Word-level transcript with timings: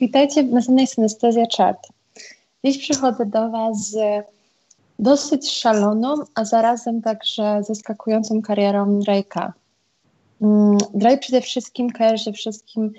Witajcie 0.00 0.42
w 0.42 0.52
następnej 0.52 0.86
Synestezja 0.86 1.44
Chart. 1.56 1.88
Dziś 2.64 2.78
przychodzę 2.78 3.26
do 3.26 3.50
Was 3.50 3.90
z 3.90 4.24
dosyć 4.98 5.50
szaloną, 5.50 6.14
a 6.34 6.44
zarazem 6.44 7.02
także 7.02 7.62
zaskakującą 7.62 8.42
karierą 8.42 8.98
Drake'a. 8.98 9.52
Mm, 10.42 10.78
Drake 10.94 11.18
przede 11.18 11.40
wszystkim 11.40 11.90
kojarzy 11.90 12.32
wszystkim 12.32 12.92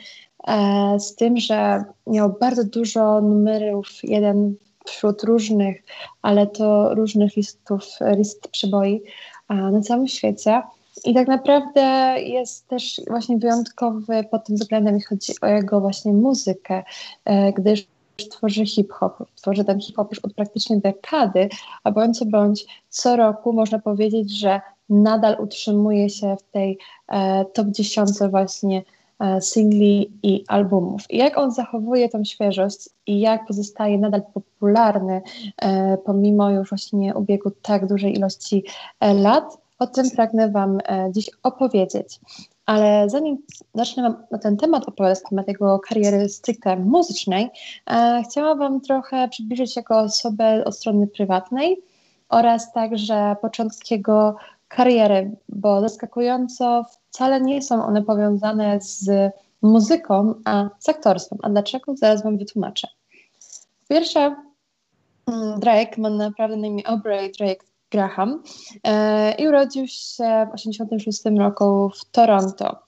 e, 0.47 0.99
z 0.99 1.15
tym, 1.15 1.37
że 1.37 1.83
miał 2.07 2.33
bardzo 2.39 2.63
dużo 2.63 3.21
numerów, 3.21 3.87
jeden 4.03 4.55
wśród 4.85 5.23
różnych, 5.23 5.83
ale 6.21 6.47
to 6.47 6.95
różnych 6.95 7.35
listów, 7.35 7.83
list 8.17 8.47
przeboi 8.47 9.01
e, 9.49 9.55
na 9.55 9.81
całym 9.81 10.07
świecie. 10.07 10.61
I 11.05 11.13
tak 11.13 11.27
naprawdę 11.27 11.81
jest 12.19 12.67
też 12.67 13.01
właśnie 13.07 13.37
wyjątkowy 13.37 14.23
pod 14.31 14.45
tym 14.45 14.55
względem, 14.55 14.95
jeśli 14.95 15.07
chodzi 15.07 15.33
o 15.41 15.47
jego 15.47 15.81
właśnie 15.81 16.13
muzykę, 16.13 16.83
e, 17.25 17.53
gdyż 17.53 17.87
tworzy 18.25 18.65
hip-hop, 18.65 19.23
tworzy 19.35 19.63
ten 19.63 19.79
hip-hop 19.79 20.11
już 20.11 20.19
od 20.19 20.33
praktycznie 20.33 20.77
dekady, 20.77 21.49
a 21.83 21.91
bądź 21.91 22.19
co 22.19 22.25
bądź 22.25 22.65
co 22.89 23.15
roku 23.15 23.53
można 23.53 23.79
powiedzieć, 23.79 24.39
że 24.39 24.61
nadal 24.89 25.37
utrzymuje 25.39 26.09
się 26.09 26.35
w 26.35 26.51
tej 26.51 26.77
e, 27.07 27.45
top 27.45 27.67
10 27.67 28.09
właśnie 28.29 28.83
e, 29.19 29.41
singli 29.41 30.11
i 30.23 30.43
albumów. 30.47 31.01
I 31.09 31.17
jak 31.17 31.37
on 31.37 31.51
zachowuje 31.51 32.09
tą 32.09 32.23
świeżość 32.23 32.89
i 33.07 33.19
jak 33.19 33.47
pozostaje 33.47 33.97
nadal 33.97 34.21
popularny 34.33 35.21
e, 35.61 35.97
pomimo 35.97 36.49
już 36.49 36.69
właśnie 36.69 37.15
ubiegu 37.15 37.51
tak 37.61 37.87
dużej 37.87 38.15
ilości 38.17 38.63
e, 38.99 39.13
lat, 39.13 39.66
o 39.79 39.87
tym 39.87 40.11
pragnę 40.11 40.51
Wam 40.51 40.77
e, 40.89 41.09
dziś 41.11 41.29
opowiedzieć. 41.43 42.19
Ale 42.65 43.09
zanim 43.09 43.37
zacznę 43.73 44.03
Wam 44.03 44.23
na 44.31 44.37
ten 44.37 44.57
temat 44.57 44.87
opowiadać, 44.87 45.19
temat 45.29 45.47
jego 45.47 45.79
kariery 45.79 46.29
stricte 46.29 46.77
muzycznej, 46.77 47.49
e, 47.89 48.23
chciałam 48.29 48.59
Wam 48.59 48.81
trochę 48.81 49.27
przybliżyć 49.29 49.75
jego 49.75 49.99
osobę 49.99 50.65
od 50.65 50.75
strony 50.75 51.07
prywatnej 51.07 51.81
oraz 52.29 52.73
także 52.73 53.35
początki 53.41 53.93
jego 53.93 54.35
kariery, 54.67 55.35
bo 55.49 55.81
zaskakująco 55.81 56.85
wcale 57.09 57.41
nie 57.41 57.61
są 57.61 57.85
one 57.85 58.01
powiązane 58.01 58.81
z 58.81 59.31
muzyką, 59.61 60.33
a 60.45 60.69
z 60.79 60.89
aktorstwem. 60.89 61.39
A 61.41 61.49
dlaczego? 61.49 61.95
Zaraz 61.95 62.23
Wam 62.23 62.37
wytłumaczę. 62.37 62.87
Po 63.81 63.95
pierwsze, 63.95 64.35
mm, 65.27 65.59
Drake 65.59 66.01
ma 66.01 66.09
naprawdę 66.09 66.57
na 66.57 66.67
imię 66.67 66.87
Aubrey 66.87 67.31
Drake 67.31 67.65
Graham 67.91 68.43
e, 68.83 69.31
i 69.31 69.47
urodził 69.47 69.87
się 69.87 70.47
w 70.49 70.55
1986 70.55 71.23
roku 71.37 71.89
w 71.89 72.05
Toronto. 72.05 72.79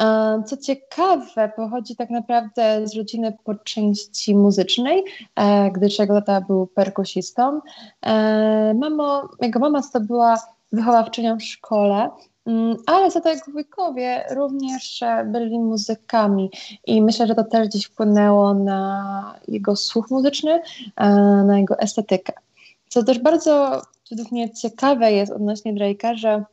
E, 0.00 0.42
co 0.46 0.56
ciekawe, 0.56 1.52
pochodzi 1.56 1.96
tak 1.96 2.10
naprawdę 2.10 2.88
z 2.88 2.96
rodziny 2.96 3.36
po 3.44 3.54
części 3.54 4.36
muzycznej, 4.36 5.04
e, 5.36 5.70
gdyż 5.70 5.98
jego 5.98 6.14
tata 6.14 6.40
był 6.40 6.66
perkusistą. 6.66 7.60
Mamo, 8.74 9.28
jego 9.40 9.58
mama 9.58 9.80
to 9.92 10.00
była 10.00 10.36
wychowawczynią 10.72 11.38
w 11.38 11.42
szkole, 11.42 12.10
mm, 12.46 12.76
ale 12.86 13.10
za 13.10 13.20
to 13.20 13.28
jego 13.28 13.52
wujkowie 13.52 14.24
również 14.30 15.00
byli 15.26 15.58
muzykami 15.58 16.50
i 16.86 17.02
myślę, 17.02 17.26
że 17.26 17.34
to 17.34 17.44
też 17.44 17.68
gdzieś 17.68 17.86
wpłynęło 17.86 18.54
na 18.54 19.34
jego 19.48 19.76
słuch 19.76 20.10
muzyczny, 20.10 20.62
na 21.46 21.58
jego 21.58 21.78
estetykę. 21.78 22.32
Co 22.88 23.02
też 23.02 23.18
bardzo 23.18 23.82
według 24.10 24.32
mnie 24.32 24.54
ciekawe 24.54 25.12
jest 25.12 25.32
odnośnie 25.32 25.74
Drake'a, 25.74 26.16
że 26.16 26.44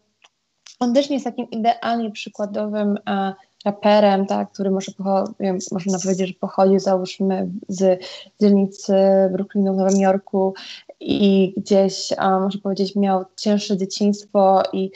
on 0.80 0.94
też 0.94 1.10
nie 1.10 1.16
jest 1.16 1.26
takim 1.26 1.50
idealnie 1.50 2.12
przykładowym 2.12 2.98
e, 3.10 3.34
raperem, 3.66 4.26
tak, 4.26 4.52
który 4.52 4.72
może 4.72 4.92
wiem, 5.40 5.58
można 5.72 6.00
powiedzieć, 6.00 6.28
że 6.28 6.34
pochodzi 6.34 6.80
załóżmy 6.80 7.50
z 7.68 8.04
dzielnicy 8.42 8.94
Brooklynu 9.32 9.74
w 9.74 9.78
Nowym 9.78 10.00
Jorku 10.00 10.54
i 11.00 11.54
gdzieś, 11.58 12.14
a, 12.18 12.40
można 12.40 12.62
powiedzieć, 12.62 12.96
miał 12.96 13.26
cięższe 13.36 13.78
dzieciństwo 13.78 14.64
i 14.74 14.92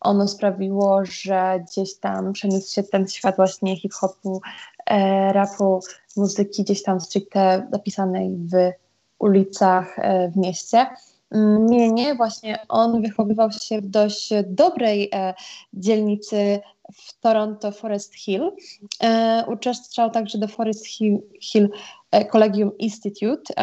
ono 0.00 0.28
sprawiło, 0.28 1.04
że 1.04 1.64
gdzieś 1.68 1.98
tam 1.98 2.32
przeniósł 2.32 2.74
się 2.74 2.82
ten 2.82 3.08
świat 3.08 3.36
właśnie 3.36 3.76
hip-hopu, 3.76 4.40
e, 4.86 5.32
rapu, 5.32 5.80
muzyki 6.16 6.62
gdzieś 6.62 6.82
tam 6.82 7.00
stricte 7.00 7.68
zapisanej 7.72 8.30
w 8.30 8.72
ulicach 9.18 9.98
e, 9.98 10.30
w 10.30 10.36
mieście. 10.36 10.86
Nie, 11.60 11.90
nie, 11.90 12.14
właśnie 12.14 12.58
on 12.68 13.02
wychowywał 13.02 13.52
się 13.52 13.80
w 13.80 13.86
dość 13.86 14.30
dobrej 14.46 15.08
e, 15.14 15.34
dzielnicy 15.74 16.60
w 16.94 17.20
Toronto 17.20 17.72
Forest 17.72 18.14
Hill. 18.14 18.52
E, 19.02 19.44
uczęszczał 19.48 20.10
także 20.10 20.38
do 20.38 20.48
Forest 20.48 20.86
Hill, 20.86 21.18
Hill 21.40 21.68
Collegium 22.32 22.78
Institute, 22.78 23.54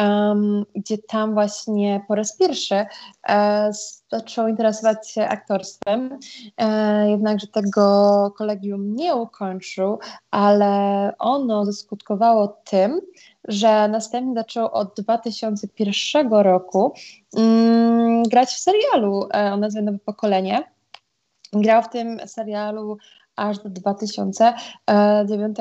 gdzie 0.74 0.98
tam 0.98 1.34
właśnie 1.34 2.04
po 2.08 2.14
raz 2.14 2.36
pierwszy 2.36 2.86
e, 3.28 3.70
zaczął 4.10 4.48
interesować 4.48 5.10
się 5.10 5.22
aktorstwem. 5.28 6.18
E, 6.56 7.10
jednakże 7.10 7.46
tego 7.46 8.34
kolegium 8.38 8.96
nie 8.96 9.14
ukończył, 9.14 9.98
ale 10.30 11.12
ono 11.18 11.64
zaskutkowało 11.64 12.48
tym, 12.48 13.00
że 13.48 13.88
następnie 13.88 14.34
zaczął 14.34 14.68
od 14.72 15.00
2001 15.00 16.32
roku 16.32 16.94
um, 17.32 18.22
grać 18.22 18.48
w 18.48 18.58
serialu 18.58 19.28
e, 19.34 19.52
o 19.52 19.56
nazwie 19.56 19.82
Nowe 19.82 19.98
Pokolenie. 19.98 20.72
Grał 21.52 21.82
w 21.82 21.88
tym 21.88 22.20
serialu 22.26 22.96
aż 23.40 23.58
do 23.58 23.70
2009 23.70 25.56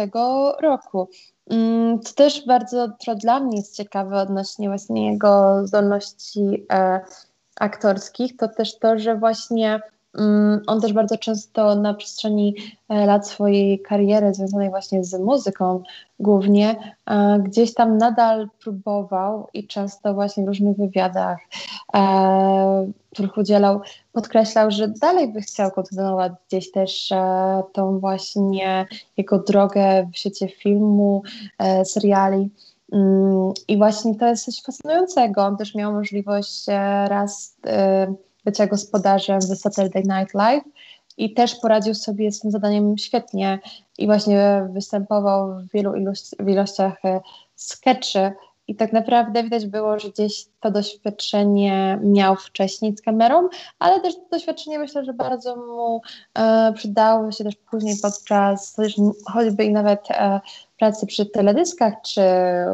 roku. 0.61 1.09
Mm, 1.49 1.99
to 1.99 2.13
też 2.13 2.45
bardzo 2.45 2.87
to 3.05 3.15
dla 3.15 3.39
mnie 3.39 3.57
jest 3.57 3.75
ciekawe 3.75 4.21
odnośnie 4.21 4.69
właśnie 4.69 5.11
jego 5.11 5.61
zdolności 5.67 6.65
e, 6.71 6.99
aktorskich, 7.59 8.37
to 8.37 8.47
też 8.47 8.79
to, 8.79 8.99
że 8.99 9.15
właśnie 9.15 9.79
Mm, 9.79 9.98
on 10.67 10.81
też 10.81 10.93
bardzo 10.93 11.17
często 11.17 11.75
na 11.75 11.93
przestrzeni 11.93 12.55
e, 12.89 13.05
lat 13.05 13.27
swojej 13.27 13.81
kariery 13.81 14.33
związanej 14.33 14.69
właśnie 14.69 15.03
z 15.03 15.19
muzyką 15.19 15.83
głównie, 16.19 16.95
e, 17.05 17.39
gdzieś 17.39 17.73
tam 17.73 17.97
nadal 17.97 18.49
próbował 18.63 19.47
i 19.53 19.67
często 19.67 20.13
właśnie 20.13 20.43
w 20.43 20.47
różnych 20.47 20.77
wywiadach, 20.77 21.37
e, 21.95 22.91
których 23.13 23.37
udzielał, 23.37 23.81
podkreślał, 24.13 24.71
że 24.71 24.87
dalej 24.87 25.33
by 25.33 25.41
chciał 25.41 25.71
kontynuować 25.71 26.31
gdzieś 26.47 26.71
też 26.71 27.13
tą 27.73 27.99
właśnie 27.99 28.87
jego 29.17 29.39
drogę 29.39 30.09
w 30.13 30.17
świecie 30.17 30.47
filmu, 30.47 31.23
seriali. 31.83 32.49
Mm, 32.93 33.53
I 33.67 33.77
właśnie 33.77 34.15
to 34.15 34.27
jest 34.27 34.45
coś 34.45 34.61
fascynującego. 34.63 35.45
On 35.45 35.57
też 35.57 35.75
miał 35.75 35.93
możliwość 35.93 36.65
raz 37.07 37.57
bycia 38.45 38.67
gospodarzem 38.67 39.39
w 39.39 39.43
Saturday 39.43 40.03
Night 40.03 40.33
Live 40.33 40.63
i 41.17 41.33
też 41.33 41.55
poradził 41.55 41.95
sobie 41.95 42.31
z 42.31 42.39
tym 42.39 42.51
zadaniem 42.51 42.97
świetnie 42.97 43.59
i 43.97 44.05
właśnie 44.05 44.67
występował 44.73 45.59
w 45.59 45.71
wielu 45.71 45.95
ilości, 45.95 46.35
w 46.39 46.49
ilościach 46.49 47.05
e, 47.05 47.21
sketchy 47.55 48.31
i 48.67 48.75
tak 48.75 48.93
naprawdę 48.93 49.43
widać 49.43 49.67
było, 49.67 49.99
że 49.99 50.09
gdzieś 50.09 50.45
to 50.59 50.71
doświadczenie 50.71 51.99
miał 52.03 52.35
wcześniej 52.35 52.97
z 52.97 53.01
kamerą, 53.01 53.49
ale 53.79 53.99
też 53.99 54.15
to 54.15 54.21
doświadczenie 54.31 54.79
myślę, 54.79 55.05
że 55.05 55.13
bardzo 55.13 55.55
mu 55.55 56.01
e, 56.33 56.73
przydało 56.73 57.31
się 57.31 57.43
też 57.43 57.55
później 57.55 57.95
podczas 58.01 58.77
choćby 59.25 59.63
i 59.63 59.71
nawet 59.71 60.11
e, 60.11 60.39
pracy 60.79 61.05
przy 61.05 61.25
teledyskach 61.25 61.93
czy 62.05 62.21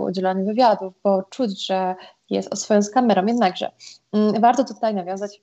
udzielaniu 0.01 0.45
wywiadów, 0.45 0.93
bo 1.03 1.23
czuć, 1.23 1.65
że 1.65 1.95
jest 2.29 2.53
oswojony 2.53 2.83
z 2.83 2.89
kamerą. 2.89 3.25
Jednakże 3.25 3.71
mm, 4.13 4.41
warto 4.41 4.63
tutaj 4.63 4.93
nawiązać 4.93 5.41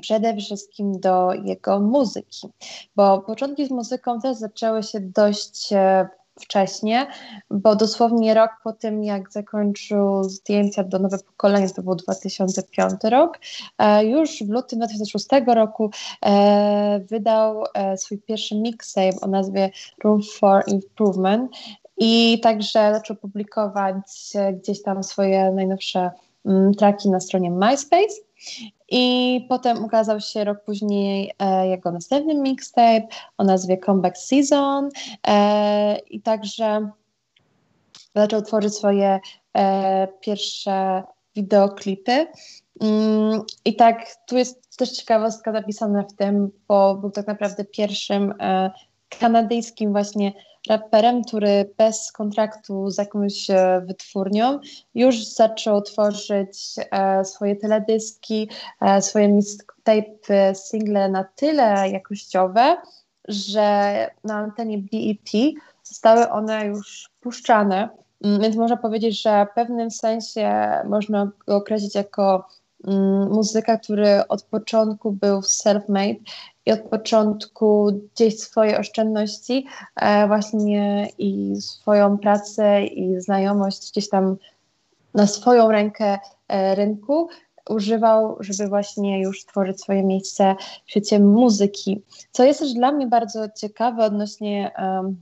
przede 0.00 0.36
wszystkim 0.36 1.00
do 1.00 1.32
jego 1.32 1.80
muzyki, 1.80 2.48
bo 2.96 3.18
początki 3.18 3.66
z 3.66 3.70
muzyką 3.70 4.20
też 4.20 4.36
zaczęły 4.36 4.82
się 4.82 5.00
dość 5.00 5.72
e, 5.72 6.08
wcześnie, 6.40 7.06
bo 7.50 7.76
dosłownie 7.76 8.34
rok 8.34 8.50
po 8.64 8.72
tym, 8.72 9.04
jak 9.04 9.32
zakończył 9.32 10.24
zdjęcia 10.24 10.84
do 10.84 10.98
Nowe 10.98 11.18
Pokolenie, 11.18 11.70
to 11.70 11.82
był 11.82 11.94
2005 11.94 12.92
rok, 13.04 13.38
e, 13.78 14.04
już 14.04 14.42
w 14.42 14.50
lutym 14.50 14.78
2006 14.78 15.26
roku 15.46 15.90
e, 16.26 17.00
wydał 17.10 17.64
swój 17.96 18.18
pierwszy 18.18 18.54
mixtape 18.54 19.20
o 19.22 19.26
nazwie 19.26 19.70
Room 20.04 20.20
for 20.38 20.64
Improvement 20.66 21.50
i 21.98 22.40
także 22.42 22.92
zaczął 22.94 23.16
publikować 23.16 23.96
gdzieś 24.52 24.82
tam 24.82 25.04
swoje 25.04 25.52
najnowsze 25.52 26.10
mm, 26.46 26.74
traki 26.74 27.10
na 27.10 27.20
stronie 27.20 27.50
MySpace. 27.50 28.25
I 28.88 29.46
potem 29.48 29.84
ukazał 29.84 30.20
się 30.20 30.44
rok 30.44 30.64
później 30.64 31.32
e, 31.38 31.68
jego 31.68 31.90
następny 31.90 32.34
mixtape 32.34 33.06
o 33.38 33.44
nazwie 33.44 33.78
Comeback 33.78 34.16
Season 34.18 34.88
e, 35.26 35.98
i 35.98 36.20
także 36.20 36.90
zaczął 38.14 38.42
tworzyć 38.42 38.74
swoje 38.74 39.20
e, 39.56 40.08
pierwsze 40.20 41.02
wideoklipy. 41.36 42.26
Mm, 42.80 43.42
I 43.64 43.76
tak, 43.76 44.06
tu 44.26 44.36
jest 44.36 44.76
też 44.76 44.90
ciekawostka 44.90 45.52
zapisana 45.52 46.02
w 46.02 46.12
tym, 46.12 46.50
bo 46.68 46.94
był 46.94 47.10
tak 47.10 47.26
naprawdę 47.26 47.64
pierwszym 47.64 48.34
e, 48.40 48.70
kanadyjskim 49.18 49.92
właśnie 49.92 50.32
raperem, 50.66 51.24
który 51.24 51.74
bez 51.78 52.12
kontraktu 52.12 52.90
z 52.90 52.98
jakąś 52.98 53.50
e, 53.50 53.82
wytwórnią 53.86 54.58
już 54.94 55.24
zaczął 55.24 55.82
tworzyć 55.82 56.74
e, 56.90 57.24
swoje 57.24 57.56
teledyski, 57.56 58.48
e, 58.80 59.02
swoje 59.02 59.28
mixtape, 59.28 60.54
single 60.54 61.08
na 61.08 61.24
tyle 61.24 61.90
jakościowe, 61.90 62.76
że 63.28 64.10
na 64.24 64.34
antenie 64.34 64.78
BET 64.78 65.56
zostały 65.82 66.30
one 66.30 66.66
już 66.66 67.10
puszczane. 67.20 67.88
Mm, 68.24 68.40
więc 68.40 68.56
można 68.56 68.76
powiedzieć, 68.76 69.22
że 69.22 69.46
w 69.52 69.54
pewnym 69.54 69.90
sensie 69.90 70.70
można 70.84 71.30
go 71.46 71.56
określić 71.56 71.94
jako 71.94 72.46
mm, 72.86 73.32
muzyka, 73.32 73.78
który 73.78 74.28
od 74.28 74.42
początku 74.42 75.12
był 75.12 75.40
self-made 75.40 76.20
i 76.66 76.72
od 76.72 76.80
początku 76.80 77.92
gdzieś 78.14 78.40
swoje 78.40 78.78
oszczędności 78.78 79.66
e, 79.96 80.26
właśnie 80.26 81.08
i 81.18 81.56
swoją 81.60 82.18
pracę 82.18 82.84
i 82.84 83.20
znajomość 83.20 83.90
gdzieś 83.90 84.08
tam 84.08 84.36
na 85.14 85.26
swoją 85.26 85.70
rękę 85.70 86.18
e, 86.48 86.74
rynku 86.74 87.28
używał, 87.70 88.36
żeby 88.40 88.68
właśnie 88.68 89.20
już 89.20 89.44
tworzyć 89.44 89.80
swoje 89.80 90.02
miejsce 90.02 90.54
w 90.86 90.90
świecie 90.90 91.20
muzyki. 91.20 92.02
Co 92.30 92.44
jest 92.44 92.60
też 92.60 92.72
dla 92.72 92.92
mnie 92.92 93.06
bardzo 93.06 93.48
ciekawe 93.56 94.04
odnośnie 94.04 94.70
um, 94.78 95.16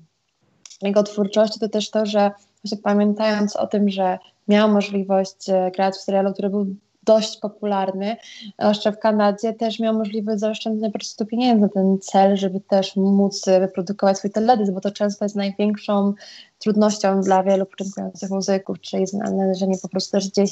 jego 0.83 1.03
twórczości, 1.03 1.61
to 1.61 1.69
też 1.69 1.91
to, 1.91 2.07
że 2.07 2.31
właśnie 2.63 2.79
pamiętając 2.83 3.57
o 3.57 3.67
tym, 3.67 3.89
że 3.89 4.19
miał 4.49 4.69
możliwość 4.69 5.49
e, 5.49 5.71
grać 5.75 5.95
w 5.95 6.01
serialu, 6.01 6.33
który 6.33 6.51
był 6.51 6.67
dość 7.05 7.41
popularny, 7.41 8.17
jeszcze 8.59 8.93
w 8.93 8.99
Kanadzie, 8.99 9.53
też 9.53 9.79
miał 9.79 9.95
możliwość 9.95 10.41
zaoszczędzenia 10.41 10.93
po 10.93 10.99
prostu 10.99 11.27
pieniędzy 11.27 11.63
na 11.63 11.69
ten 11.69 11.99
cel, 11.99 12.37
żeby 12.37 12.61
też 12.61 12.97
móc 12.97 13.45
wyprodukować 13.61 14.19
swój 14.19 14.31
teledysk, 14.31 14.73
bo 14.73 14.81
to 14.81 14.91
często 14.91 15.25
jest 15.25 15.37
największą 15.37 16.15
trudnością 16.59 17.21
dla 17.21 17.43
wielu 17.43 17.67
początkujących 17.67 18.31
muzyków, 18.31 18.81
czyli 18.81 19.07
znalezienie 19.07 19.79
po 19.83 19.89
prostu 19.89 20.13
też 20.13 20.29
gdzieś 20.31 20.51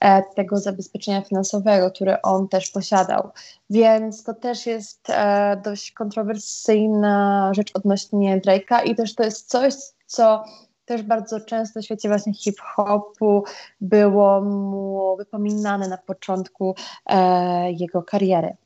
e, 0.00 0.22
tego 0.36 0.58
zabezpieczenia 0.58 1.22
finansowego, 1.22 1.90
które 1.90 2.22
on 2.22 2.48
też 2.48 2.70
posiadał. 2.70 3.30
Więc 3.70 4.24
to 4.24 4.34
też 4.34 4.66
jest 4.66 5.10
e, 5.10 5.60
dość 5.64 5.92
kontrowersyjna 5.92 7.50
rzecz 7.54 7.70
odnośnie 7.74 8.40
Drake'a 8.40 8.84
i 8.84 8.94
też 8.94 9.14
to 9.14 9.24
jest 9.24 9.50
coś, 9.50 9.74
co 10.06 10.44
też 10.92 11.02
bardzo 11.02 11.40
często 11.40 11.80
w 11.80 11.84
świecie 11.84 12.08
właśnie 12.08 12.34
hip-hopu 12.34 13.44
było 13.80 14.40
mu 14.40 15.16
wypominane 15.16 15.88
na 15.88 15.98
początku 15.98 16.74
e, 17.06 17.72
jego 17.72 18.02
kariery. 18.02 18.56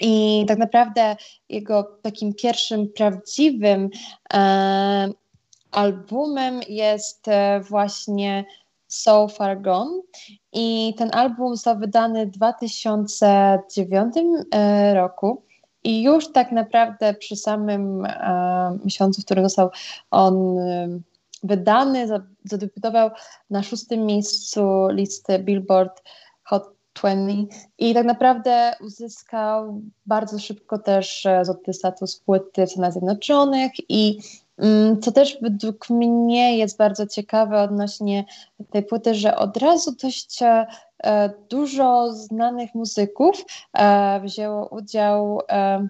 I 0.00 0.44
tak 0.48 0.58
naprawdę 0.58 1.16
jego 1.48 1.82
takim 2.02 2.34
pierwszym 2.34 2.88
prawdziwym 2.88 3.90
e, 4.34 5.08
albumem 5.70 6.60
jest 6.68 7.28
e, 7.28 7.60
właśnie 7.60 8.44
So 8.88 9.28
Far 9.28 9.60
Gone 9.60 10.00
i 10.52 10.94
ten 10.98 11.10
album 11.12 11.56
został 11.56 11.78
wydany 11.78 12.26
w 12.26 12.30
2009 12.30 14.14
e, 14.50 14.94
roku. 14.94 15.42
I 15.84 16.02
już 16.02 16.32
tak 16.32 16.52
naprawdę 16.52 17.14
przy 17.14 17.36
samym 17.36 18.04
e, 18.04 18.78
miesiącu, 18.84 19.22
w 19.22 19.24
którym 19.24 19.44
został 19.44 19.70
on 20.10 20.58
e, 20.58 20.88
wydany, 21.42 22.06
zadebiutował 22.44 23.10
na 23.50 23.62
szóstym 23.62 24.06
miejscu 24.06 24.88
listy 24.90 25.38
Billboard 25.38 26.02
Hot 26.42 26.78
20 26.94 27.56
i 27.78 27.94
tak 27.94 28.06
naprawdę 28.06 28.72
uzyskał 28.80 29.82
bardzo 30.06 30.38
szybko 30.38 30.78
też 30.78 31.26
e, 31.26 31.44
złoty 31.44 31.72
status 31.72 32.20
płyty 32.20 32.66
w 32.66 32.70
Stanach 32.70 32.92
Zjednoczonych 32.92 33.72
i 33.88 34.18
mm, 34.58 35.00
co 35.00 35.12
też 35.12 35.38
według 35.42 35.90
mnie 35.90 36.58
jest 36.58 36.78
bardzo 36.78 37.06
ciekawe 37.06 37.62
odnośnie 37.62 38.24
tej 38.70 38.82
płyty, 38.82 39.14
że 39.14 39.36
od 39.36 39.56
razu 39.56 39.92
dość 40.02 40.42
e, 40.42 40.66
dużo 41.50 42.12
znanych 42.12 42.74
muzyków 42.74 43.44
e, 43.72 44.20
wzięło 44.20 44.68
udział 44.68 45.40
E, 45.48 45.88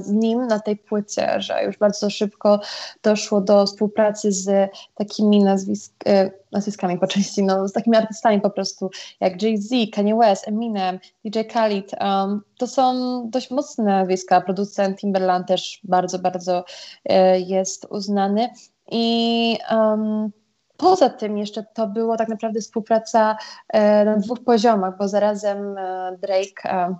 z 0.00 0.10
nim 0.10 0.46
na 0.46 0.60
tej 0.60 0.76
płycie, 0.76 1.40
że 1.40 1.64
już 1.64 1.78
bardzo 1.78 2.10
szybko 2.10 2.60
doszło 3.02 3.40
do 3.40 3.66
współpracy 3.66 4.32
z 4.32 4.70
takimi 4.94 5.44
nazwisk, 5.44 5.92
e, 6.06 6.30
nazwiskami 6.52 6.98
po 6.98 7.06
części, 7.06 7.42
no, 7.42 7.68
z 7.68 7.72
takimi 7.72 7.96
artystami 7.96 8.40
po 8.40 8.50
prostu, 8.50 8.90
jak 9.20 9.42
Jay-Z, 9.42 9.70
Kanye 9.94 10.16
West, 10.16 10.48
Eminem, 10.48 10.98
DJ 11.24 11.40
Khaled. 11.52 11.92
Um, 12.00 12.42
to 12.58 12.66
są 12.66 12.94
dość 13.30 13.50
mocne 13.50 13.84
nazwiska. 13.84 14.40
Producent 14.40 14.98
Timberland 14.98 15.48
też 15.48 15.80
bardzo, 15.84 16.18
bardzo 16.18 16.64
e, 17.04 17.40
jest 17.40 17.86
uznany. 17.90 18.48
I 18.90 19.58
um, 19.70 20.30
Poza 20.78 21.10
tym 21.10 21.38
jeszcze 21.38 21.64
to 21.74 21.86
było 21.86 22.16
tak 22.16 22.28
naprawdę 22.28 22.60
współpraca 22.60 23.36
e, 23.68 24.04
na 24.04 24.16
dwóch 24.16 24.44
poziomach, 24.44 24.98
bo 24.98 25.08
zarazem 25.08 25.78
e, 25.78 26.16
Drake 26.20 26.96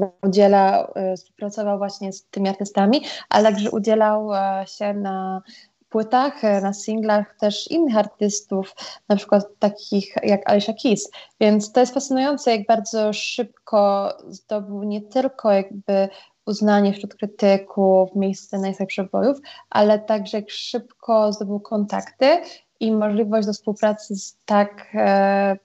e, 0.00 0.10
udziela, 0.22 0.92
e, 0.94 1.16
współpracował 1.16 1.78
właśnie 1.78 2.12
z 2.12 2.24
tymi 2.24 2.48
artystami, 2.48 3.02
ale 3.28 3.52
także 3.52 3.70
udzielał 3.70 4.34
e, 4.34 4.64
się 4.66 4.94
na 4.94 5.42
płytach, 5.90 6.44
e, 6.44 6.60
na 6.60 6.72
singlach 6.72 7.36
też 7.40 7.70
innych 7.70 7.96
artystów, 7.96 8.74
na 9.08 9.16
przykład 9.16 9.44
takich 9.58 10.14
jak 10.22 10.50
Alicia 10.50 10.72
Keys. 10.82 11.10
Więc 11.40 11.72
to 11.72 11.80
jest 11.80 11.94
fascynujące, 11.94 12.56
jak 12.56 12.66
bardzo 12.66 13.12
szybko 13.12 14.12
zdobył 14.28 14.82
nie 14.82 15.00
tylko 15.00 15.52
jakby 15.52 16.08
uznanie 16.46 16.92
wśród 16.92 17.14
krytyków, 17.14 18.10
miejsce 18.16 18.58
najlepszych 18.58 18.88
przebojów, 18.88 19.38
ale 19.70 19.98
także 19.98 20.38
jak 20.38 20.50
szybko 20.50 21.32
zdobył 21.32 21.60
kontakty 21.60 22.40
i 22.80 22.92
możliwość 22.92 23.46
do 23.46 23.52
współpracy 23.52 24.16
z 24.16 24.36
tak 24.44 24.86
e, 24.94 25.56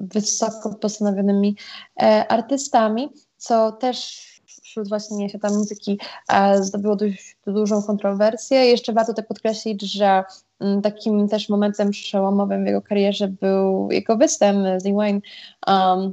wysoko 0.00 0.74
postanowionymi 0.74 1.56
e, 2.02 2.28
artystami 2.28 3.08
co 3.40 3.72
też 3.72 4.26
wśród 4.62 4.88
właśnie 4.88 5.28
świata 5.28 5.48
muzyki 5.48 5.98
e, 6.32 6.62
zdobyło 6.62 6.96
dość 6.96 7.36
dużą 7.46 7.82
kontrowersję. 7.82 8.58
Jeszcze 8.66 8.92
warto 8.92 9.12
tutaj 9.12 9.26
podkreślić, 9.26 9.82
że 9.82 10.24
m, 10.60 10.82
takim 10.82 11.28
też 11.28 11.48
momentem 11.48 11.90
przełomowym 11.90 12.64
w 12.64 12.66
jego 12.66 12.82
karierze 12.82 13.28
był 13.28 13.88
jego 13.90 14.16
występ 14.16 14.82
z 14.82 14.94
Wayne. 14.94 15.20
Um, 15.66 16.12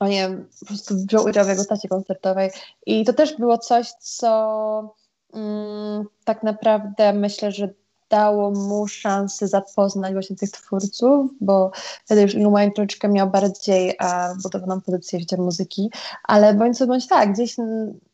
on 0.00 0.10
nie, 0.10 0.28
po 0.60 0.66
prostu 0.66 0.94
wziął 0.94 1.24
udział 1.24 1.44
w 1.44 1.48
jego 1.48 1.62
stacie 1.62 1.88
koncertowej 1.88 2.50
i 2.86 3.04
to 3.04 3.12
też 3.12 3.36
było 3.36 3.58
coś, 3.58 3.90
co 3.90 4.94
mm, 5.32 6.04
tak 6.24 6.42
naprawdę 6.42 7.12
myślę, 7.12 7.52
że 7.52 7.68
dało 8.14 8.50
mu 8.50 8.86
szansę 8.86 9.48
zapoznać 9.48 10.12
właśnie 10.12 10.36
tych 10.36 10.50
twórców, 10.50 11.30
bo 11.40 11.70
wtedy 12.04 12.22
już 12.22 12.36
Wayne 12.36 12.72
troszeczkę 12.72 13.08
miał 13.08 13.30
bardziej 13.30 13.94
a, 13.98 14.34
budowaną 14.42 14.80
pozycję 14.80 15.18
w 15.18 15.38
muzyki, 15.38 15.90
ale 16.24 16.54
bądź 16.54 16.78
co 16.78 16.86
bądź 16.86 17.06
tak, 17.08 17.32
gdzieś 17.32 17.56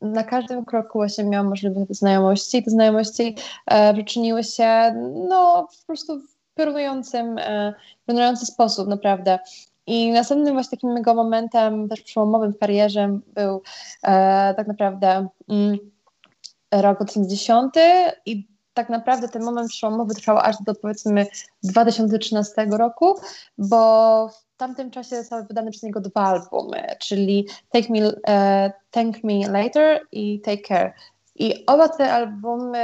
na 0.01 0.25
każdym 0.25 0.65
kroku 0.65 0.99
właśnie 0.99 1.25
miał 1.25 1.45
możliwe 1.45 1.87
znajomości 1.91 2.59
i 2.59 2.63
te 2.63 2.71
znajomości 2.71 3.37
e, 3.67 3.95
przyczyniły 3.95 4.45
się 4.45 4.95
no 5.29 5.69
po 5.81 5.87
prostu 5.87 6.21
w 6.21 6.55
piorunującym, 6.55 7.39
e, 7.39 7.75
piorunujący 8.07 8.47
sposób 8.47 8.89
naprawdę. 8.89 9.39
I 9.87 10.13
następnym 10.13 10.55
właśnie 10.55 10.71
takim 10.71 10.93
mega 10.93 11.15
momentem, 11.15 11.89
też 11.89 12.03
przełomowym 12.03 12.53
w 12.53 12.59
karierze 12.59 13.19
był 13.35 13.63
e, 14.03 14.55
tak 14.55 14.69
naprawdę 14.69 15.29
mm, 15.49 15.79
rok 16.73 16.97
2010 16.97 17.75
i 18.27 18.50
tak 18.75 18.89
naprawdę 18.89 19.29
ten 19.29 19.43
moment 19.43 19.69
przełomowy 19.69 20.15
trwał 20.15 20.39
aż 20.39 20.57
do 20.63 20.75
powiedzmy 20.75 21.27
2013 21.63 22.67
roku, 22.71 23.15
bo 23.59 24.29
w 24.29 24.57
tamtym 24.57 24.91
czasie 24.91 25.17
zostały 25.17 25.45
wydane 25.45 25.71
przez 25.71 25.83
niego 25.83 26.01
dwa 26.01 26.23
albumy, 26.23 26.87
czyli 27.01 27.49
Take 27.71 27.89
Me, 27.91 28.09
uh, 28.09 28.73
Thank 28.91 29.25
Me 29.25 29.49
Later 29.49 30.01
i 30.13 30.41
Take 30.41 30.63
Care. 30.63 30.93
I 31.41 31.67
oba 31.67 31.89
te 31.89 32.13
albumy 32.13 32.79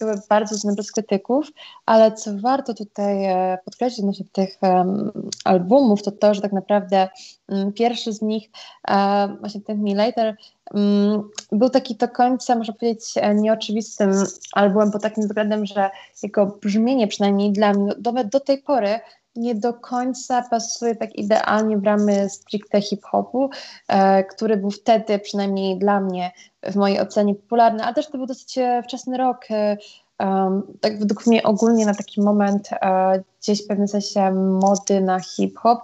były 0.00 0.14
bardzo 0.28 0.54
znane 0.54 0.76
przez 0.76 0.92
krytyków, 0.92 1.52
ale 1.86 2.12
co 2.12 2.30
warto 2.38 2.74
tutaj 2.74 3.24
e, 3.24 3.58
podkreślić 3.64 4.00
odnośnie 4.00 4.24
tych 4.32 4.58
um, 4.62 5.12
albumów, 5.44 6.02
to 6.02 6.12
to, 6.12 6.34
że 6.34 6.40
tak 6.40 6.52
naprawdę 6.52 7.08
um, 7.48 7.72
pierwszy 7.72 8.12
z 8.12 8.22
nich, 8.22 8.50
um, 8.88 9.36
właśnie 9.38 9.60
Thank 9.60 9.80
Me 9.80 9.94
Later, 9.94 10.36
um, 10.74 11.30
był 11.52 11.70
taki 11.70 11.94
do 11.94 12.08
końca, 12.08 12.56
można 12.56 12.74
powiedzieć, 12.74 13.04
e, 13.16 13.34
nieoczywistym 13.34 14.12
albumem 14.52 14.90
pod 14.90 15.02
takim 15.02 15.24
względem, 15.24 15.66
że 15.66 15.90
jego 16.22 16.46
brzmienie 16.46 17.06
przynajmniej 17.06 17.52
dla 17.52 17.72
mnie 17.72 18.24
do 18.24 18.40
tej 18.40 18.58
pory 18.58 19.00
nie 19.36 19.54
do 19.54 19.74
końca 19.74 20.42
pasuje 20.50 20.96
tak 20.96 21.14
idealnie 21.14 21.78
w 21.78 21.84
ramy 21.84 22.30
stricte 22.30 22.80
hip-hopu, 22.80 23.50
e, 23.88 24.24
który 24.24 24.56
był 24.56 24.70
wtedy, 24.70 25.18
przynajmniej 25.18 25.78
dla 25.78 26.00
mnie, 26.00 26.32
w 26.62 26.76
mojej 26.76 27.00
ocenie 27.00 27.34
popularny, 27.34 27.84
ale 27.84 27.94
też 27.94 28.06
to 28.06 28.18
był 28.18 28.26
dosyć 28.26 28.58
e, 28.58 28.82
wczesny 28.82 29.16
rok, 29.16 29.50
e, 29.50 29.76
um, 30.20 30.62
tak 30.80 30.98
według 30.98 31.26
mnie 31.26 31.42
ogólnie 31.42 31.86
na 31.86 31.94
taki 31.94 32.20
moment 32.20 32.68
uh, 32.72 33.22
gdzieś 33.40 33.64
w 33.64 33.66
pewnym 33.66 33.88
sensie 33.88 34.32
mody 34.32 35.00
na 35.00 35.20
hip-hop, 35.20 35.78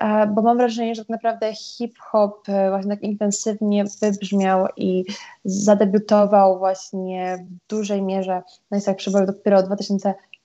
uh, 0.00 0.34
bo 0.34 0.42
mam 0.42 0.56
wrażenie, 0.56 0.94
że 0.94 1.02
tak 1.02 1.08
naprawdę 1.08 1.54
hip-hop 1.54 2.48
uh, 2.48 2.54
właśnie 2.70 2.90
tak 2.90 3.02
intensywnie 3.02 3.84
wybrzmiał 4.02 4.66
i 4.76 5.04
zadebiutował 5.44 6.58
właśnie 6.58 7.46
w 7.50 7.68
dużej 7.70 8.02
mierze 8.02 8.42
na 8.70 8.76
listach 8.76 8.96
przeboju 8.96 9.26
dopiero 9.26 9.62
w 9.62 9.68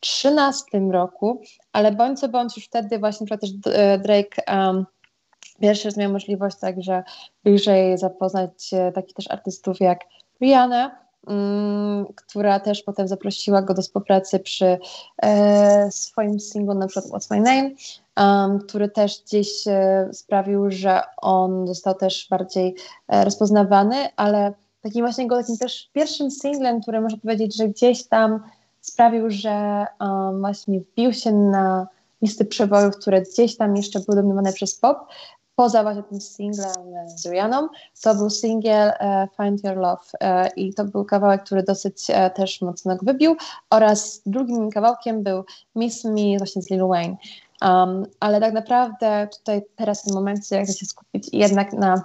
2013 0.02 0.80
roku, 0.92 1.42
ale 1.74 1.92
bądź 1.92 2.20
co 2.20 2.30
bądź 2.30 2.58
już 2.58 2.66
wtedy 2.66 3.00
właśnie 3.00 3.26
przecież 3.28 3.50
Drake 4.00 4.44
um, 4.48 4.86
pierwszy 5.62 5.88
raz 5.88 5.98
miał 5.98 6.12
możliwość 6.12 6.58
także 6.58 7.04
bliżej 7.44 7.98
zapoznać 7.98 8.72
takich 8.94 9.14
też 9.14 9.32
artystów 9.32 9.80
jak 9.80 10.00
Rihanna, 10.42 11.10
Mm, 11.28 12.06
która 12.16 12.60
też 12.60 12.84
potem 12.84 13.08
zaprosiła 13.08 13.62
go 13.62 13.74
do 13.74 13.82
współpracy 13.82 14.40
przy 14.40 14.78
e, 15.22 15.92
swoim 15.92 16.40
singlu, 16.40 16.74
na 16.74 16.88
przykład 16.88 17.14
What's 17.14 17.32
My 17.32 17.42
Name, 17.42 17.70
um, 18.18 18.60
który 18.60 18.90
też 18.90 19.24
gdzieś 19.24 19.68
e, 19.68 20.10
sprawił, 20.14 20.72
że 20.72 21.02
on 21.18 21.68
został 21.68 21.94
też 21.94 22.28
bardziej 22.30 22.76
e, 23.08 23.26
rozpoznawany, 23.26 23.96
ale 24.16 24.54
takim 24.82 25.02
właśnie 25.02 25.28
go 25.28 25.38
takim 25.38 25.58
też 25.58 25.90
pierwszym 25.94 26.32
singlem, 26.32 26.82
który 26.82 27.02
można 27.02 27.18
powiedzieć, 27.18 27.58
że 27.58 27.68
gdzieś 27.68 28.08
tam 28.08 28.40
sprawił, 28.82 29.30
że 29.30 29.86
um, 30.00 30.40
właśnie 30.40 30.80
wbił 30.80 31.14
się 31.14 31.32
na 31.32 31.88
listy 32.22 32.46
przebojów, 32.46 32.98
które 32.98 33.22
gdzieś 33.22 33.58
tam 33.58 33.76
jeszcze 33.76 34.00
były 34.00 34.16
dominowane 34.16 34.54
przez 34.54 34.76
pop, 34.76 34.98
poza 35.56 35.84
właśnie 35.84 36.04
tym 36.04 36.22
singlem 36.22 36.72
z 37.06 37.26
Rihanną, 37.26 37.68
to 38.02 38.16
był 38.16 38.30
singiel 38.30 38.88
uh, 38.90 39.36
Find 39.38 39.64
Your 39.64 39.78
Love 39.78 40.06
i 40.56 40.74
to 40.74 40.86
był 40.86 41.06
kawałek, 41.06 41.44
który 41.44 41.64
dosyć 41.64 42.08
też 42.36 42.62
mocno 42.62 42.96
go 42.96 43.06
wybił 43.06 43.36
oraz 43.70 44.22
drugim 44.26 44.70
kawałkiem 44.70 45.24
był 45.24 45.44
Miss 45.76 46.06
Me 46.06 46.38
właśnie 46.38 46.62
z 46.62 46.70
Lil 46.70 46.88
Wayne. 46.88 47.16
Um, 47.62 48.06
ale 48.20 48.40
tak 48.40 48.54
naprawdę 48.54 49.28
tutaj 49.38 49.62
teraz 49.76 50.02
w 50.02 50.06
tym 50.06 50.14
momencie 50.14 50.56
ja 50.56 50.64
chcę 50.64 50.74
się 50.74 50.86
skupić 50.86 51.30
jednak 51.34 51.74
na 51.74 52.04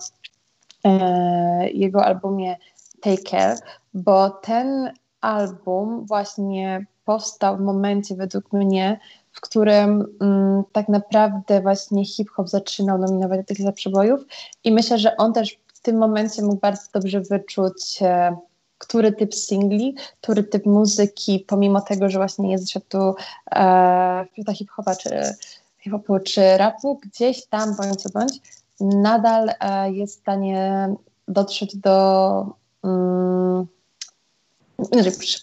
jego 1.72 2.04
albumie 2.04 2.56
Take 3.00 3.22
Care, 3.22 3.58
bo 3.94 4.30
ten 4.30 4.92
album 5.24 6.06
właśnie 6.06 6.86
powstał 7.04 7.56
w 7.56 7.60
momencie 7.60 8.14
według 8.14 8.52
mnie, 8.52 9.00
w 9.32 9.40
którym 9.40 10.16
mm, 10.20 10.62
tak 10.72 10.88
naprawdę 10.88 11.60
właśnie 11.60 12.04
hip-hop 12.04 12.48
zaczynał 12.48 12.98
nominować 12.98 13.40
do 13.40 13.54
tych 13.54 13.74
przebojów 13.74 14.20
i 14.64 14.72
myślę, 14.72 14.98
że 14.98 15.16
on 15.16 15.32
też 15.32 15.58
w 15.74 15.80
tym 15.80 15.98
momencie 15.98 16.42
mógł 16.42 16.60
bardzo 16.60 16.82
dobrze 16.92 17.20
wyczuć 17.20 17.98
e, 18.02 18.36
który 18.78 19.12
typ 19.12 19.34
singli, 19.34 19.94
który 20.20 20.44
typ 20.44 20.66
muzyki, 20.66 21.44
pomimo 21.48 21.80
tego, 21.80 22.10
że 22.10 22.18
właśnie 22.18 22.52
jest 22.52 22.70
światu 22.70 23.14
e, 23.54 24.26
hip-hopa 24.54 24.96
czy 24.96 25.10
hip-hopu 25.78 26.18
czy 26.18 26.56
rapu, 26.56 27.00
gdzieś 27.02 27.46
tam 27.46 27.76
bądź 27.76 28.02
co 28.02 28.08
bądź, 28.08 28.40
nadal 28.80 29.50
e, 29.60 29.92
jest 29.92 30.16
w 30.16 30.20
stanie 30.20 30.94
dotrzeć 31.28 31.76
do 31.76 32.46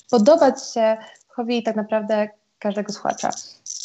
podobać 0.10 0.74
się 0.74 0.98
hobby 1.28 1.64
tak 1.64 1.76
naprawdę 1.76 2.30
każdego 2.60 2.94
słuchacza. 2.94 3.30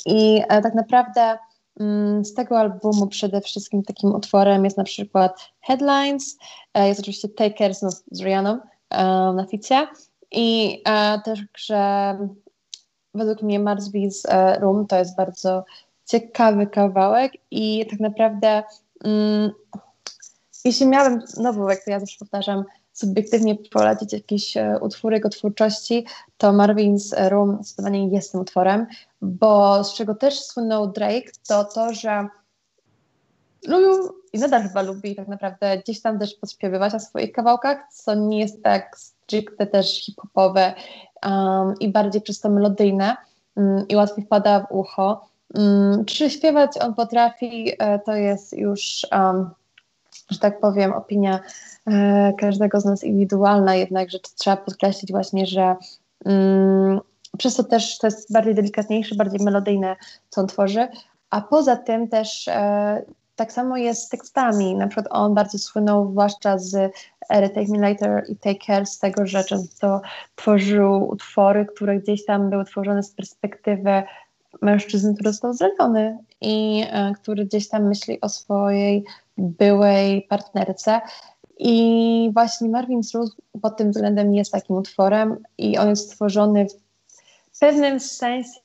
I 0.07 0.43
e, 0.49 0.63
tak 0.63 0.75
naprawdę 0.75 1.39
mm, 1.81 2.25
z 2.25 2.35
tego 2.35 2.59
albumu 2.59 3.07
przede 3.07 3.41
wszystkim 3.41 3.83
takim 3.83 4.15
utworem 4.15 4.65
jest 4.65 4.77
na 4.77 4.85
przykład 4.85 5.53
Headlines, 5.61 6.39
e, 6.75 6.89
jest 6.89 7.01
oczywiście 7.01 7.29
Takers 7.29 7.83
no, 7.83 7.91
z 7.91 8.23
Rihanną 8.23 8.59
e, 8.91 9.05
na 9.33 9.47
ficie 9.47 9.89
i 10.31 10.83
też, 11.25 11.41
że 11.57 12.15
według 13.15 13.43
mnie 13.43 13.61
Marsby's 13.61 14.23
Room 14.61 14.87
to 14.87 14.97
jest 14.99 15.17
bardzo 15.17 15.65
ciekawy 16.07 16.67
kawałek 16.67 17.33
i 17.51 17.87
tak 17.91 18.01
naprawdę 18.01 18.63
mm, 19.05 19.51
jeśli 20.65 20.87
miałabym, 20.87 21.21
znowu 21.27 21.71
jak 21.71 21.85
to 21.85 21.91
ja 21.91 22.01
zawsze 22.01 22.19
powtarzam, 22.19 22.65
subiektywnie 22.97 23.57
polecić 23.57 24.13
jakieś 24.13 24.57
e, 24.57 24.79
utwory 24.81 25.17
jego 25.17 25.29
twórczości, 25.29 26.07
to 26.39 26.53
Marvin's 26.53 27.29
Room 27.29 27.59
zdecydowanie 27.61 28.09
jest 28.09 28.33
tym 28.33 28.41
utworem, 28.41 28.87
bo 29.23 29.85
z 29.85 29.95
czego 29.95 30.15
też 30.15 30.41
słynął 30.41 30.93
Drake, 30.93 31.31
to 31.49 31.65
to, 31.65 31.93
że 31.93 32.29
lubił 33.67 34.13
i 34.33 34.39
nadal 34.39 34.63
chyba 34.63 34.83
lubi 34.83 35.17
tak 35.17 35.29
naprawdę 35.29 35.79
gdzieś 35.79 36.01
tam 36.01 36.19
też 36.19 36.35
podśpiewywać 36.35 36.93
na 36.93 36.99
swoich 36.99 37.33
kawałkach, 37.33 37.79
co 37.93 38.15
nie 38.15 38.41
jest 38.41 38.63
tak 38.63 38.99
stricte 38.99 39.67
też 39.67 40.05
hip-hopowe 40.05 40.75
um, 41.27 41.75
i 41.81 41.89
bardziej 41.89 42.23
przez 42.23 42.41
to 42.41 42.51
melodyjne 42.51 43.17
um, 43.57 43.89
i 43.89 43.97
łatwiej 43.97 44.25
wpada 44.25 44.61
w 44.61 44.73
ucho. 44.73 45.29
Um, 45.55 46.05
czy 46.05 46.31
śpiewać 46.31 46.71
on 46.81 46.95
potrafi, 46.95 47.73
e, 47.79 47.99
to 47.99 48.15
jest 48.15 48.53
już, 48.53 49.07
że 50.31 50.39
tak 50.39 50.61
powiem, 50.61 50.93
opinia 50.93 51.41
E, 51.87 52.33
każdego 52.39 52.81
z 52.81 52.85
nas 52.85 53.05
indywidualna, 53.05 53.75
jednakże 53.75 54.19
trzeba 54.39 54.57
podkreślić 54.57 55.13
właśnie, 55.13 55.47
że 55.47 55.77
mm, 56.25 57.01
przez 57.39 57.55
to 57.57 57.65
też 57.65 57.99
to 57.99 58.07
jest 58.07 58.33
bardziej 58.33 58.55
delikatniejsze, 58.55 59.15
bardziej 59.15 59.41
melodyjne, 59.45 59.97
co 60.29 60.41
on 60.41 60.47
tworzy, 60.47 60.89
a 61.31 61.41
poza 61.41 61.77
tym 61.77 62.09
też 62.09 62.49
e, 62.49 63.03
tak 63.37 63.53
samo 63.53 63.77
jest 63.77 64.03
z 64.03 64.09
tekstami. 64.09 64.75
Na 64.75 64.87
przykład 64.87 65.07
on 65.11 65.35
bardzo 65.35 65.59
słynął, 65.59 66.11
zwłaszcza 66.11 66.59
z 66.59 66.93
ery 67.31 67.49
Take 67.49 67.73
Me 67.73 67.89
Later 67.89 68.25
i 68.29 68.37
Take 68.37 68.67
Care, 68.67 68.87
z 68.87 68.99
tego, 68.99 69.27
że 69.27 69.45
często 69.45 70.01
tworzył 70.37 71.09
utwory, 71.09 71.67
które 71.67 71.99
gdzieś 71.99 72.25
tam 72.25 72.51
były 72.51 72.65
tworzone 72.65 73.03
z 73.03 73.11
perspektywy 73.11 74.03
mężczyzny, 74.63 75.15
który 75.15 75.33
został 75.33 75.53
zraniony 75.53 76.19
i 76.41 76.85
e, 76.91 77.13
który 77.15 77.45
gdzieś 77.45 77.69
tam 77.69 77.89
myśli 77.89 78.21
o 78.21 78.29
swojej 78.29 79.05
byłej 79.39 80.23
partnerce. 80.23 81.01
I 81.59 82.31
właśnie 82.35 82.69
Marvin 82.69 83.03
Struz 83.03 83.37
pod 83.63 83.77
tym 83.77 83.91
względem 83.91 84.35
jest 84.35 84.53
takim 84.53 84.77
utworem 84.77 85.37
i 85.59 85.79
on 85.79 85.89
jest 85.89 86.11
stworzony 86.11 86.67
w 87.57 87.59
pewnym 87.59 88.01
sensie, 88.01 88.61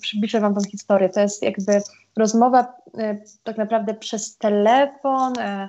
przybliżę 0.00 0.40
Wam 0.40 0.54
tą 0.54 0.60
historię, 0.60 1.08
to 1.08 1.20
jest 1.20 1.42
jakby 1.42 1.82
rozmowa 2.16 2.74
y, 2.98 3.22
tak 3.42 3.58
naprawdę 3.58 3.94
przez 3.94 4.36
telefon, 4.36 5.32
y, 5.38 5.68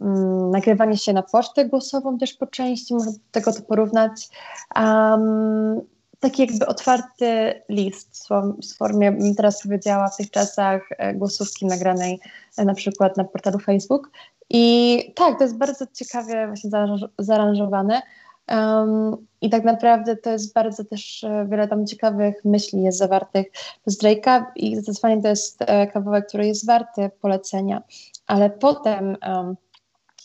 um, 0.00 0.50
nagrywanie 0.50 0.96
się 0.96 1.12
na 1.12 1.22
pocztę 1.22 1.64
głosową 1.64 2.18
też 2.18 2.34
po 2.34 2.46
części, 2.46 2.94
można 2.94 3.12
tego 3.30 3.52
to 3.52 3.62
porównać. 3.62 4.28
Um, 4.76 5.80
taki 6.22 6.42
jakby 6.42 6.66
otwarty 6.66 7.62
list 7.68 8.28
w 8.62 8.76
formie, 8.76 9.16
teraz 9.36 9.62
powiedziała, 9.62 10.08
w 10.08 10.16
tych 10.16 10.30
czasach 10.30 10.88
e, 10.90 11.14
głosówki 11.14 11.66
nagranej 11.66 12.20
e, 12.58 12.64
na 12.64 12.74
przykład 12.74 13.16
na 13.16 13.24
portalu 13.24 13.58
Facebook. 13.58 14.10
I 14.50 14.98
tak, 15.16 15.38
to 15.38 15.44
jest 15.44 15.56
bardzo 15.56 15.86
ciekawie 15.92 16.46
właśnie 16.46 16.70
zaaranżowane. 17.18 18.02
Um, 18.48 19.26
I 19.40 19.50
tak 19.50 19.64
naprawdę 19.64 20.16
to 20.16 20.30
jest 20.30 20.54
bardzo 20.54 20.84
też 20.84 21.24
e, 21.24 21.46
wiele 21.50 21.68
tam 21.68 21.86
ciekawych 21.86 22.44
myśli 22.44 22.82
jest 22.82 22.98
zawartych 22.98 23.46
z 23.86 24.02
Drake'a 24.02 24.44
i 24.56 24.76
zdecydowanie 24.76 25.22
to 25.22 25.28
jest 25.28 25.58
kawałek, 25.92 26.28
który 26.28 26.46
jest 26.46 26.66
warty 26.66 27.10
polecenia. 27.20 27.82
Ale 28.26 28.50
potem 28.50 29.16
um, 29.26 29.56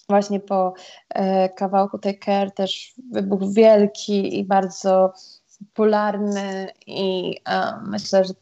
właśnie 0.10 0.40
po 0.40 0.74
e, 1.10 1.50
kawałku 1.50 2.00
Take 2.00 2.26
Care 2.26 2.52
też 2.52 2.94
wybuchł 3.12 3.52
wielki 3.52 4.40
i 4.40 4.44
bardzo 4.44 5.14
popularny 5.60 6.72
i 6.88 7.36
um, 7.48 7.90
myślę, 7.90 8.26
że 8.26 8.34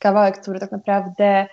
kawałek, 0.00 0.40
który 0.40 0.60
tak 0.60 0.72
naprawdę 0.72 1.46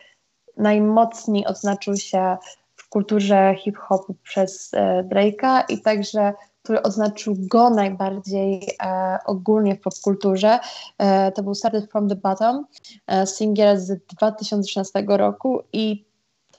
najmocniej 0.58 1.46
odznaczył 1.46 1.98
się 1.98 2.38
w 2.76 2.90
kulturze 2.90 3.56
hip-hopu 3.56 4.16
przez 4.24 4.74
e, 4.74 5.04
Drake'a 5.04 5.64
i 5.70 5.82
także 5.82 6.34
który 6.68 6.82
oznaczył 6.82 7.36
go 7.40 7.70
najbardziej 7.70 8.70
e, 8.84 9.18
ogólnie 9.26 9.76
w 9.76 9.82
popkulturze. 9.82 10.60
E, 10.98 11.32
to 11.32 11.44
był 11.44 11.56
Started 11.56 11.92
From 11.92 12.10
The 12.10 12.16
Bottom, 12.16 12.66
e, 13.08 13.28
singiel 13.28 13.78
z 13.78 14.06
2013 14.06 15.04
roku 15.08 15.62
i 15.74 16.06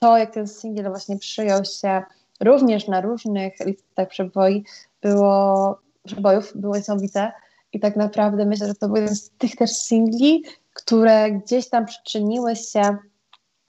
to, 0.00 0.18
jak 0.18 0.34
ten 0.34 0.48
singiel 0.48 0.88
właśnie 0.88 1.18
przyjął 1.18 1.64
się 1.64 2.02
również 2.40 2.88
na 2.88 3.00
różnych 3.00 3.52
listach 3.60 4.08
przeboi, 4.08 4.64
było, 5.02 5.78
przebojów, 6.06 6.52
było 6.54 6.76
niesamowite. 6.76 7.32
I 7.72 7.80
tak 7.80 7.96
naprawdę 7.96 8.46
myślę, 8.46 8.66
że 8.66 8.74
to 8.74 8.86
był 8.86 8.96
jeden 8.96 9.14
z 9.14 9.30
tych 9.30 9.56
też 9.56 9.70
singli, 9.70 10.44
które 10.74 11.30
gdzieś 11.30 11.68
tam 11.68 11.86
przyczyniły 11.86 12.56
się 12.56 12.96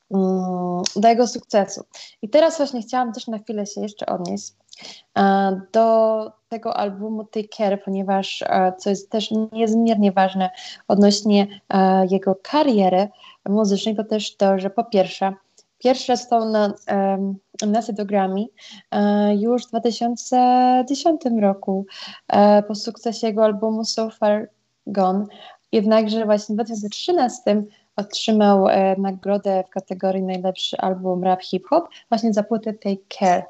um, 0.10 0.82
do 0.96 1.08
jego 1.08 1.28
sukcesu. 1.28 1.84
I 2.22 2.30
teraz 2.30 2.58
właśnie 2.58 2.82
chciałam 2.82 3.14
też 3.14 3.28
na 3.28 3.40
chwilę 3.40 3.66
się 3.66 3.82
jeszcze 3.82 4.06
odnieść 4.06 4.54
uh, 5.16 5.24
do 5.72 6.32
tego 6.50 6.78
albumu 6.78 7.24
Take 7.24 7.48
Care, 7.48 7.84
ponieważ 7.84 8.42
uh, 8.42 8.78
co 8.78 8.90
jest 8.90 9.10
też 9.10 9.30
niezmiernie 9.52 10.12
ważne 10.12 10.50
odnośnie 10.88 11.48
uh, 11.70 12.12
jego 12.12 12.36
kariery 12.42 13.08
muzycznej, 13.50 13.96
to 13.96 14.04
też 14.04 14.36
to, 14.36 14.60
że 14.60 14.70
po 14.70 14.84
pierwsze 14.84 15.34
Pierwszy 15.80 16.12
raz 16.12 16.24
stał 16.24 16.50
na 16.50 16.74
um, 16.92 17.36
nominacji 17.62 17.94
do 17.94 18.06
e, 18.92 19.36
już 19.36 19.66
w 19.66 19.70
2010 19.70 21.22
roku 21.42 21.86
e, 22.28 22.64
po 22.64 22.76
sukcesie 22.76 23.28
jego 23.28 23.46
albumu 23.46 23.86
So 23.86 24.10
Far 24.10 24.50
Gone. 24.88 25.26
Jednakże 25.72 26.26
właśnie 26.26 26.54
w 26.54 26.56
2013 26.56 27.64
otrzymał 27.96 28.68
e, 28.68 28.96
nagrodę 28.98 29.64
w 29.68 29.70
kategorii 29.70 30.24
najlepszy 30.24 30.78
album 30.78 31.24
rap 31.24 31.42
hip-hop 31.42 31.90
właśnie 32.10 32.34
za 32.34 32.44
płytę 32.44 32.74
Take 32.74 33.04
Care. 33.20 33.44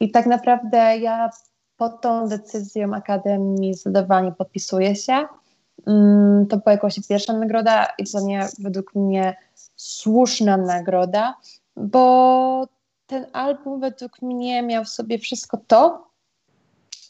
I 0.00 0.10
tak 0.10 0.26
naprawdę 0.26 0.98
ja 0.98 1.30
pod 1.76 2.00
tą 2.00 2.28
decyzją 2.28 2.94
Akademii 2.94 3.74
zdecydowanie 3.74 4.32
podpisuję 4.32 4.96
się. 4.96 5.26
Mm, 5.86 6.46
to 6.46 6.56
była 6.56 6.72
jakoś 6.72 7.08
pierwsza 7.08 7.32
nagroda 7.32 7.86
i 7.98 8.04
to 8.04 8.20
nie 8.20 8.46
według 8.58 8.94
mnie 8.94 9.36
słuszna 9.76 10.56
nagroda, 10.56 11.34
bo 11.76 12.68
ten 13.06 13.26
album 13.32 13.80
według 13.80 14.22
mnie 14.22 14.62
miał 14.62 14.84
w 14.84 14.88
sobie 14.88 15.18
wszystko 15.18 15.58
to, 15.66 16.06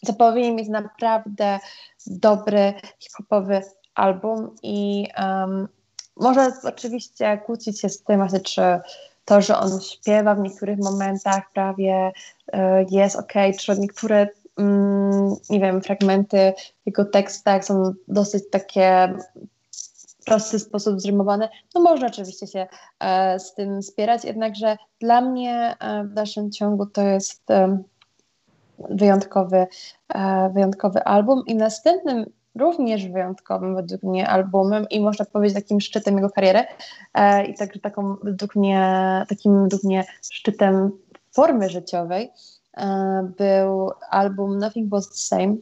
co 0.07 0.13
powinien 0.13 0.57
mieć 0.57 0.69
naprawdę 0.69 1.59
dobry 2.07 2.75
hip-hopowy 2.99 3.63
album 3.95 4.55
i 4.63 5.09
um, 5.19 5.69
może 6.17 6.53
oczywiście 6.65 7.39
kłócić 7.47 7.81
się 7.81 7.89
z 7.89 8.03
tym, 8.03 8.29
czy 8.45 8.63
to, 9.25 9.41
że 9.41 9.59
on 9.59 9.81
śpiewa 9.81 10.35
w 10.35 10.41
niektórych 10.41 10.79
momentach 10.79 11.53
prawie 11.53 12.13
y, 12.55 12.59
jest 12.91 13.17
ok, 13.17 13.33
czy 13.61 13.79
niektóre 13.79 14.29
mm, 14.59 15.35
nie 15.51 15.61
wiem, 15.61 15.83
fragmenty 15.83 16.53
jego 16.87 17.05
tekstach 17.05 17.65
są 17.65 17.93
dosyć 18.09 18.45
takie 18.51 19.15
prosty 20.27 20.59
sposób 20.59 21.01
zrymowane, 21.01 21.49
no 21.75 21.81
można 21.81 22.07
oczywiście 22.07 22.47
się 22.47 22.67
e, 23.01 23.39
z 23.39 23.55
tym 23.55 23.83
spierać, 23.83 24.25
jednakże 24.25 24.77
dla 25.01 25.21
mnie 25.21 25.77
e, 25.81 26.05
w 26.05 26.13
dalszym 26.13 26.51
ciągu 26.51 26.87
to 26.87 27.03
jest 27.03 27.51
e, 27.51 27.79
wyjątkowy, 28.79 29.67
e, 30.15 30.51
wyjątkowy 30.55 31.05
album 31.05 31.43
i 31.47 31.55
następnym 31.55 32.27
również 32.55 33.09
wyjątkowym 33.09 33.75
według 33.75 34.03
mnie 34.03 34.29
albumem 34.29 34.87
i 34.91 35.01
można 35.01 35.25
powiedzieć 35.25 35.55
takim 35.55 35.81
szczytem 35.81 36.17
jego 36.17 36.31
kariery 36.31 36.65
e, 37.15 37.45
i 37.45 37.55
także 37.55 37.81
taką 37.81 38.17
według 38.23 38.57
mnie, 38.57 38.83
takim 39.29 39.63
według 39.63 39.85
mnie 39.85 40.05
szczytem 40.33 40.91
formy 41.33 41.69
życiowej 41.69 42.31
e, 42.77 43.31
był 43.39 43.91
album 44.11 44.59
Nothing 44.59 44.91
Was 44.91 45.09
The 45.09 45.17
Same, 45.17 45.57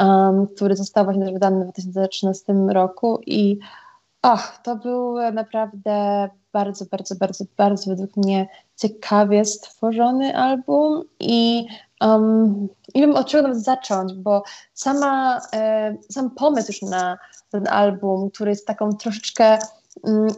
um, 0.00 0.46
który 0.46 0.76
został 0.76 1.04
właśnie 1.04 1.32
wydany 1.32 1.64
w 1.64 1.72
2013 1.72 2.52
roku 2.68 3.20
i 3.26 3.58
ach, 4.22 4.62
to 4.62 4.76
był 4.76 5.32
naprawdę 5.32 6.28
bardzo, 6.52 6.84
bardzo, 6.90 7.14
bardzo, 7.14 7.44
bardzo 7.56 7.90
według 7.90 8.16
mnie 8.16 8.48
ciekawie 8.76 9.44
stworzony 9.44 10.36
album 10.36 11.04
i 11.20 11.66
um, 12.00 12.68
nie 12.94 13.00
wiem 13.00 13.16
od 13.16 13.26
czego 13.26 13.42
nawet 13.42 13.64
zacząć, 13.64 14.14
bo 14.14 14.42
sama, 14.74 15.40
e, 15.54 15.96
sam 16.10 16.30
pomysł 16.30 16.72
już 16.72 16.82
na 16.90 17.18
ten 17.50 17.68
album, 17.68 18.30
który 18.30 18.50
jest 18.50 18.66
taką 18.66 18.92
troszeczkę 18.92 19.58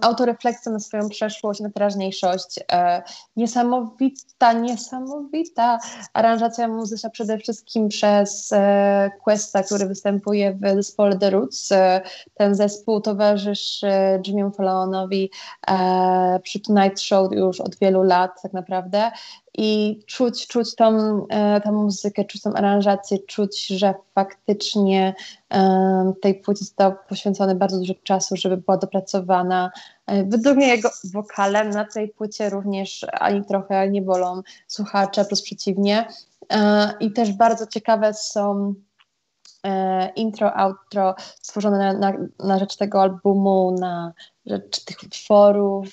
autorefleksja 0.00 0.72
na 0.72 0.78
swoją 0.78 1.08
przeszłość, 1.08 1.60
na 1.60 1.70
teraźniejszość. 1.70 2.60
E, 2.72 3.02
niesamowita, 3.36 4.52
niesamowita 4.52 5.78
aranżacja 6.14 6.68
muzyczna 6.68 7.10
przede 7.10 7.38
wszystkim 7.38 7.88
przez 7.88 8.52
e, 8.52 9.10
Questa, 9.24 9.62
który 9.62 9.86
występuje 9.86 10.52
w 10.62 10.74
zespole 10.74 11.18
The 11.18 11.30
Roots. 11.30 11.72
E, 11.72 12.00
ten 12.34 12.54
zespół 12.54 13.00
towarzyszy 13.00 13.90
Jimmy 14.26 14.50
Fallonowi 14.50 15.30
e, 15.68 16.40
przy 16.42 16.60
Tonight 16.60 17.00
Show 17.00 17.32
już 17.32 17.60
od 17.60 17.78
wielu 17.78 18.02
lat 18.02 18.42
tak 18.42 18.52
naprawdę 18.52 19.10
i 19.60 20.00
czuć, 20.06 20.46
czuć 20.46 20.74
tą, 20.74 21.26
e, 21.28 21.60
tą 21.60 21.72
muzykę, 21.72 22.24
czuć 22.24 22.42
tą 22.42 22.54
aranżację, 22.54 23.18
czuć, 23.18 23.66
że 23.66 23.94
faktycznie 24.14 25.14
e, 25.52 26.12
tej 26.22 26.34
płycie 26.34 26.64
zostało 26.64 26.96
poświęcone 27.08 27.54
bardzo 27.54 27.78
dużo 27.78 27.94
czasu, 28.02 28.36
żeby 28.36 28.56
była 28.56 28.76
dopracowana. 28.76 29.70
E, 30.06 30.24
według 30.24 30.56
mnie 30.56 30.66
jego 30.66 30.90
wokalem 31.12 31.70
na 31.70 31.84
tej 31.84 32.08
płycie 32.08 32.50
również 32.50 33.06
ani 33.12 33.44
trochę 33.44 33.90
nie 33.90 34.02
bolą 34.02 34.42
słuchacze, 34.66 35.24
plus 35.24 35.42
przeciwnie. 35.42 36.08
I 37.00 37.12
też 37.12 37.32
bardzo 37.32 37.66
ciekawe 37.66 38.14
są 38.14 38.74
intro, 40.16 40.56
outro 40.56 41.14
stworzone 41.40 41.78
na, 41.78 41.92
na, 41.92 42.12
na 42.38 42.58
rzecz 42.58 42.76
tego 42.76 43.02
albumu, 43.02 43.76
na 43.80 44.12
rzecz 44.46 44.84
tych 44.84 45.02
utworów. 45.02 45.88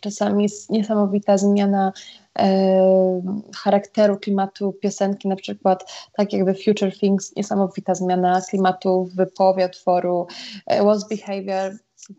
Czasami 0.00 0.42
jest 0.42 0.70
niesamowita 0.70 1.38
zmiana 1.38 1.92
charakteru 3.56 4.18
klimatu 4.18 4.72
piosenki, 4.72 5.28
na 5.28 5.36
przykład 5.36 5.92
tak 6.12 6.32
jakby 6.32 6.54
Future 6.54 6.98
Things, 6.98 7.36
niesamowita 7.36 7.94
zmiana 7.94 8.40
klimatu 8.50 9.08
w 9.18 9.32
połowie 9.36 9.66
utworu, 9.66 10.26
e, 10.66 10.84
Was 10.84 11.08
Behavior, 11.08 11.72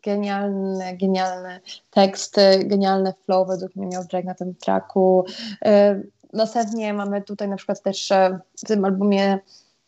genialny, 0.03 0.97
genialny 0.97 1.59
tekst, 1.89 2.35
genialny 2.65 3.13
flow 3.25 3.47
według 3.47 3.75
mnie 3.75 3.87
miał 3.87 4.03
Drake 4.03 4.27
na 4.27 4.33
tym 4.33 4.55
tracku. 4.55 5.25
E, 5.65 6.01
następnie 6.33 6.93
mamy 6.93 7.21
tutaj 7.21 7.47
na 7.49 7.55
przykład 7.55 7.81
też 7.81 8.11
e, 8.11 8.39
w 8.57 8.67
tym 8.67 8.85
albumie 8.85 9.39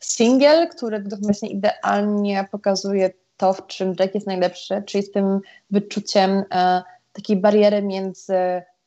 single, 0.05 0.67
który 0.67 0.99
według 0.99 1.21
mnie 1.21 1.49
idealnie 1.49 2.47
pokazuje 2.51 3.09
to, 3.37 3.53
w 3.53 3.67
czym 3.67 3.93
Drake 3.93 4.11
jest 4.13 4.27
najlepszy, 4.27 4.83
czyli 4.85 5.03
z 5.03 5.11
tym 5.11 5.39
wyczuciem 5.71 6.43
takiej 7.13 7.37
bariery 7.37 7.81
między 7.81 8.35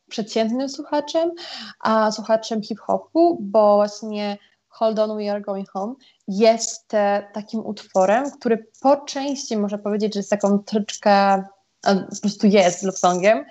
przeciętnym 0.09 0.69
słuchaczem, 0.69 1.33
a 1.81 2.13
słuchaczem 2.13 2.63
hip-hopu, 2.63 3.39
bo 3.41 3.77
właśnie 3.77 4.39
Hold 4.69 4.99
On, 4.99 5.19
We 5.19 5.31
Are 5.31 5.41
Going 5.41 5.71
Home 5.71 5.95
jest 6.29 6.95
e, 6.95 7.29
takim 7.33 7.67
utworem, 7.67 8.31
który 8.31 8.67
po 8.81 8.97
części 8.97 9.57
można 9.57 9.79
powiedzieć, 9.79 10.15
że 10.15 10.21
jest 10.21 10.31
taką 10.31 10.59
troszeczkę, 10.59 11.45
po 11.83 12.21
prostu 12.21 12.47
jest 12.47 12.83
love 12.83 12.99
songiem, 12.99 13.45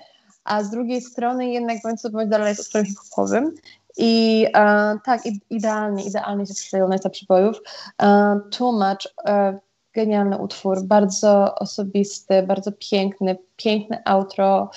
a 0.44 0.64
z 0.64 0.70
drugiej 0.70 1.02
strony 1.02 1.52
jednak 1.52 1.78
bądź 1.84 2.02
co 2.02 2.10
bądź 2.10 2.30
dalej 2.30 2.48
jest 2.48 2.62
utworem 2.62 2.86
hip-hopowym 2.86 3.52
i 3.98 4.46
e, 4.56 4.98
tak, 5.06 5.22
idealnie, 5.50 6.04
idealnie 6.04 6.46
się 6.46 6.54
skleją 6.54 6.88
na 6.88 7.10
przybojów. 7.10 7.62
E, 8.02 8.40
Much, 8.60 9.14
e, 9.28 9.60
genialny 9.94 10.38
utwór, 10.38 10.84
bardzo 10.84 11.56
osobisty, 11.56 12.44
bardzo 12.44 12.72
piękny, 12.72 13.38
piękne 13.56 14.02
outro, 14.06 14.70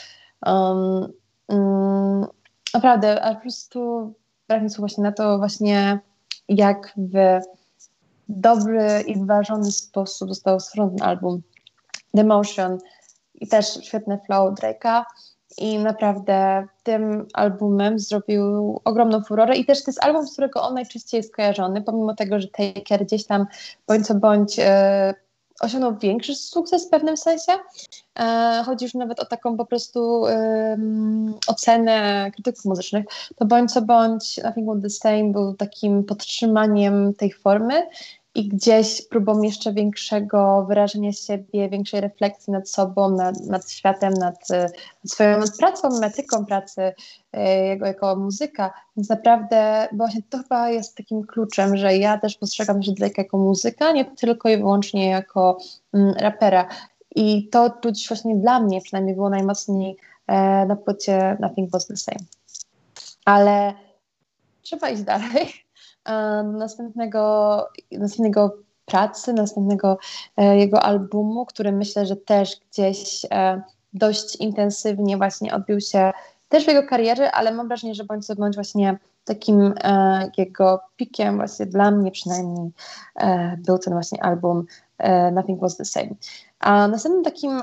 um, 0.46 1.12
um, 1.48 2.26
naprawdę, 2.74 3.22
a 3.22 3.34
po 3.34 3.40
prostu 3.40 4.12
brak 4.48 4.62
mi 4.62 4.70
słów 4.70 4.80
właśnie 4.80 5.04
na 5.04 5.12
to 5.12 5.38
właśnie, 5.38 6.00
jak 6.48 6.94
w 6.96 7.40
dobry 8.28 9.04
i 9.06 9.18
wyważony 9.18 9.72
sposób 9.72 10.28
został 10.28 10.60
stworzony 10.60 11.02
album 11.02 11.42
The 12.16 12.24
Motion 12.24 12.78
i 13.34 13.48
też 13.48 13.66
świetny 13.82 14.18
flow 14.26 14.54
Drake'a 14.54 15.02
i 15.56 15.78
naprawdę 15.78 16.66
tym 16.82 17.26
albumem 17.34 17.98
zrobił 17.98 18.80
ogromną 18.84 19.22
furorę 19.22 19.56
i 19.56 19.64
też 19.64 19.84
to 19.84 19.90
jest 19.90 20.04
album, 20.04 20.26
z 20.26 20.32
którego 20.32 20.62
on 20.62 20.74
najczęściej 20.74 21.18
jest 21.18 21.36
kojarzony, 21.36 21.82
pomimo 21.82 22.14
tego, 22.14 22.40
że 22.40 22.48
Taker 22.48 23.04
gdzieś 23.06 23.26
tam 23.26 23.46
bądź 23.86 24.06
co 24.06 24.14
bądź 24.14 24.58
e, 24.58 25.14
osiągnął 25.60 25.98
większy 25.98 26.34
sukces 26.34 26.86
w 26.86 26.90
pewnym 26.90 27.16
sensie. 27.16 27.52
E, 28.18 28.62
chodzi 28.66 28.84
już 28.84 28.94
nawet 28.94 29.20
o 29.20 29.26
taką 29.26 29.56
po 29.56 29.66
prostu 29.66 30.20
um, 30.20 31.34
ocenę 31.46 32.30
krytyków 32.34 32.64
muzycznych. 32.64 33.06
To 33.36 33.46
bądź 33.46 33.72
co 33.72 33.82
bądź 33.82 34.36
Nothing 34.44 34.66
But 34.66 34.82
The 34.82 34.90
Same 34.90 35.32
był 35.32 35.54
takim 35.54 36.04
podtrzymaniem 36.04 37.14
tej 37.14 37.32
formy 37.32 37.86
i 38.38 38.48
gdzieś 38.48 39.02
próbą 39.08 39.42
jeszcze 39.42 39.72
większego 39.72 40.64
wyrażenia 40.68 41.12
siebie, 41.12 41.68
większej 41.68 42.00
refleksji 42.00 42.52
nad 42.52 42.70
sobą, 42.70 43.10
nad, 43.10 43.40
nad 43.46 43.70
światem, 43.70 44.12
nad, 44.12 44.48
nad 44.50 44.72
swoją 45.10 45.38
nad 45.38 45.56
pracą, 45.56 45.88
etyką 46.02 46.46
pracy 46.46 46.92
e, 47.32 47.66
jego 47.66 47.86
jako 47.86 48.16
muzyka. 48.16 48.72
Więc 48.96 49.08
naprawdę 49.08 49.88
właśnie 49.92 50.22
to 50.30 50.38
chyba 50.38 50.70
jest 50.70 50.96
takim 50.96 51.26
kluczem, 51.26 51.76
że 51.76 51.96
ja 51.96 52.18
też 52.18 52.36
postrzegam 52.36 52.82
się 52.82 52.92
Drake 52.92 53.22
jako 53.22 53.38
muzyka, 53.38 53.92
nie 53.92 54.04
tylko 54.04 54.48
i 54.48 54.56
wyłącznie 54.56 55.08
jako 55.08 55.58
mm, 55.94 56.14
rapera. 56.14 56.68
I 57.16 57.48
to 57.48 57.70
czuć 57.70 58.08
właśnie 58.08 58.36
dla 58.36 58.60
mnie 58.60 58.80
przynajmniej 58.80 59.14
było 59.14 59.30
najmocniej 59.30 59.96
e, 60.26 60.66
na 60.66 60.76
płycie 60.76 61.36
Nothing 61.40 61.70
Was 61.70 61.86
The 61.86 61.96
Same. 61.96 62.26
Ale 63.24 63.74
trzeba 64.62 64.90
iść 64.90 65.02
dalej 65.02 65.67
następnego, 66.44 67.68
następnego 67.92 68.56
pracy, 68.88 69.32
następnego 69.32 69.98
e, 70.36 70.58
jego 70.58 70.82
albumu, 70.82 71.46
który 71.46 71.72
myślę, 71.72 72.06
że 72.06 72.16
też 72.16 72.56
gdzieś 72.70 73.26
e, 73.30 73.62
dość 73.92 74.36
intensywnie 74.36 75.16
właśnie 75.16 75.54
odbił 75.54 75.80
się 75.80 76.12
też 76.48 76.64
w 76.64 76.68
jego 76.68 76.82
karierze, 76.82 77.32
ale 77.32 77.52
mam 77.52 77.68
wrażenie, 77.68 77.94
że 77.94 78.04
bądź 78.04 78.26
co 78.26 78.34
bądź 78.34 78.54
właśnie 78.54 78.98
takim 79.24 79.74
e, 79.84 80.30
jego 80.38 80.80
pikiem 80.96 81.36
właśnie 81.36 81.66
dla 81.66 81.90
mnie 81.90 82.10
przynajmniej 82.10 82.70
był 83.58 83.78
ten 83.78 83.92
właśnie 83.92 84.22
album 84.22 84.66
Nothing 85.32 85.60
Was 85.60 85.76
The 85.76 85.84
Same. 85.84 86.08
A 86.58 86.88
następnym 86.88 87.24
takim 87.24 87.62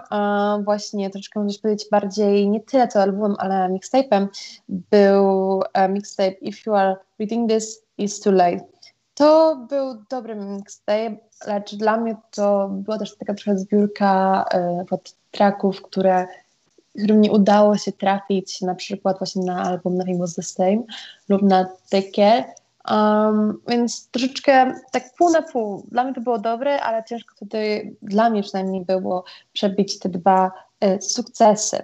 właśnie 0.64 1.10
troszeczkę 1.10 1.40
można 1.40 1.62
powiedzieć 1.62 1.88
bardziej 1.92 2.50
nie 2.50 2.60
tyle 2.60 2.88
co 2.88 3.02
albumem, 3.02 3.36
ale 3.40 3.56
mixtape'em 3.70 4.28
był 4.70 5.62
mixtape 5.90 6.32
If 6.32 6.58
You 6.66 6.76
Are 6.76 6.96
Reading 7.20 7.50
This 7.50 7.85
It's 8.00 8.24
Too 8.24 8.34
Late. 8.34 8.66
To 9.14 9.56
był 9.70 10.04
dobry 10.10 10.36
mixtape, 10.36 11.18
lecz 11.48 11.76
dla 11.76 11.98
mnie 11.98 12.16
to 12.32 12.70
była 12.72 12.98
też 12.98 13.18
taka 13.18 13.34
trochę 13.34 13.58
zbiórka 13.58 14.46
y, 14.94 14.98
tracków, 15.32 15.82
które 15.82 16.28
którym 16.96 17.22
nie 17.22 17.32
udało 17.32 17.78
się 17.78 17.92
trafić 17.92 18.62
na 18.62 18.76
przykład 18.76 19.18
właśnie 19.18 19.44
na 19.44 19.64
album 19.64 19.98
Nothing 19.98 20.20
Was 20.20 20.36
The 20.36 20.44
Same 20.44 20.84
lub 21.30 21.42
na 21.42 21.66
Take. 21.90 22.44
Um, 22.92 23.62
więc 23.68 24.08
troszeczkę 24.08 24.74
tak 24.92 25.04
pół 25.18 25.30
na 25.30 25.42
pół. 25.42 25.86
Dla 25.92 26.04
mnie 26.04 26.14
to 26.14 26.22
było 26.22 26.40
dobre, 26.40 26.82
ale 26.82 27.04
ciężko 27.04 27.36
wtedy, 27.36 27.96
dla 28.02 28.30
mnie 28.30 28.44
przynajmniej 28.44 28.86
było 28.86 29.24
przebić 29.54 30.00
te 30.00 30.10
dwa 30.10 30.52
y, 30.84 31.02
sukcesy. 31.02 31.84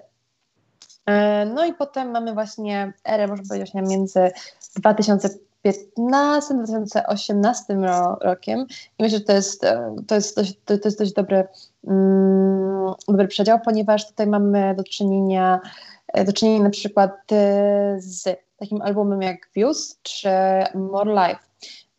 E, 1.06 1.46
no 1.46 1.66
i 1.66 1.74
potem 1.74 2.12
mamy 2.12 2.34
właśnie 2.34 2.94
erę, 3.06 3.28
można 3.28 3.46
powiedzieć, 3.48 3.74
między 3.74 4.32
2015-2018 5.66 8.18
rokiem 8.22 8.66
i 9.00 9.04
myślę, 9.04 9.20
że 9.20 9.26
to 9.26 9.34
jest, 9.34 9.64
e, 9.64 9.96
to 10.08 10.16
jest, 10.16 10.36
dość, 10.36 10.54
to, 10.66 10.74
jest 10.86 11.00
dość 11.00 11.14
dobry, 11.14 11.48
mm, 11.88 12.94
dobry 13.08 13.28
przedział, 13.28 13.60
ponieważ 13.66 14.08
tutaj 14.08 14.28
mamy 14.28 14.76
do 14.76 14.84
czynienia, 14.84 15.60
e, 16.08 16.26
do 16.26 16.34
czynienia 16.34 16.64
na 16.64 16.70
przykład 16.70 17.12
z 17.98 18.24
takim 18.58 18.82
albumem 18.82 19.22
jak 19.22 19.50
Views 19.56 20.00
czy 20.04 20.30
More 20.76 21.12
Life. 21.12 21.52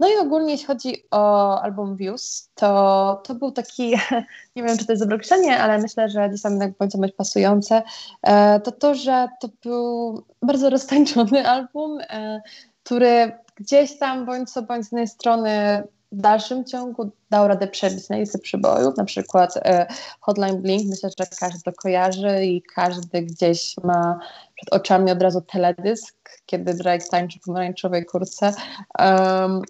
No 0.03 0.09
i 0.09 0.17
ogólnie 0.17 0.53
jeśli 0.53 0.67
chodzi 0.67 1.05
o 1.11 1.61
album 1.61 1.97
Views, 1.97 2.51
to, 2.55 3.21
to 3.25 3.35
był 3.35 3.53
taki, 3.53 3.91
nie 4.57 4.63
wiem 4.63 4.79
czy 4.79 4.87
to 4.87 4.93
jest 4.93 5.09
dobre 5.09 5.19
ale 5.61 5.79
myślę, 5.79 6.09
że 6.09 6.29
gdzieś 6.29 6.43
tam 6.43 6.59
będzie 6.79 6.99
być 6.99 7.15
pasujące, 7.15 7.83
e, 8.23 8.61
to 8.61 8.73
to, 8.73 8.95
że 8.95 9.29
to 9.41 9.49
był 9.63 10.23
bardzo 10.43 10.71
roztańczony 10.77 11.49
album, 11.49 11.99
e, 12.01 12.43
który 12.85 13.33
gdzieś 13.55 13.99
tam 13.99 14.27
bądź 14.27 14.51
co 14.51 14.63
bądź 14.63 14.87
z 14.87 14.93
jednej 14.93 15.09
strony 15.09 15.83
w 16.13 16.21
dalszym 16.21 16.65
ciągu 16.65 17.11
dał 17.31 17.49
radę 17.49 17.67
przebić 17.67 18.09
na 18.09 18.17
listę 18.17 18.39
przybojów, 18.39 18.97
na 18.97 19.05
przykład 19.05 19.57
e, 19.57 19.87
Hotline 20.21 20.63
Blink, 20.63 20.91
myślę, 20.91 21.11
że 21.19 21.27
każdy 21.41 21.63
to 21.63 21.73
kojarzy 21.73 22.45
i 22.45 22.63
każdy 22.63 23.23
gdzieś 23.23 23.75
ma 23.85 24.19
przed 24.55 24.75
oczami 24.75 25.11
od 25.11 25.23
razu 25.23 25.41
teledysk, 25.41 26.17
kiedy 26.47 26.75
Drake 26.75 27.05
tańczy 27.11 27.39
w 27.39 27.43
pomarańczowej 27.43 28.05
kurce. 28.05 28.53
Um, 28.99 29.63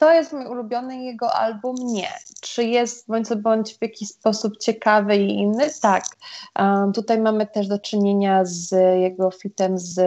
to 0.00 0.12
jest 0.12 0.32
mój 0.32 0.46
ulubiony 0.46 1.04
jego 1.04 1.32
album? 1.32 1.76
Nie. 1.78 2.08
Czy 2.40 2.64
jest 2.64 3.08
bądź 3.08 3.28
co 3.28 3.36
bądź 3.36 3.78
w 3.78 3.82
jakiś 3.82 4.08
sposób 4.08 4.56
ciekawy 4.56 5.16
i 5.16 5.38
inny? 5.38 5.70
Tak. 5.82 6.04
Um, 6.58 6.92
tutaj 6.92 7.20
mamy 7.20 7.46
też 7.46 7.68
do 7.68 7.78
czynienia 7.78 8.44
z 8.44 8.70
jego 9.00 9.30
fitem 9.30 9.78
z 9.78 9.98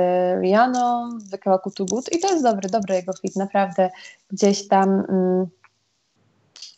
Rihanną 0.41 1.09
w 1.19 1.37
kawałku 1.39 1.71
Too 1.71 1.85
Good 1.85 2.13
i 2.13 2.19
to 2.19 2.27
jest 2.27 2.43
dobry, 2.43 2.69
dobry 2.69 2.95
jego 2.95 3.13
fit, 3.13 3.35
naprawdę 3.35 3.89
gdzieś 4.29 4.67
tam 4.67 4.89
um, 4.89 5.47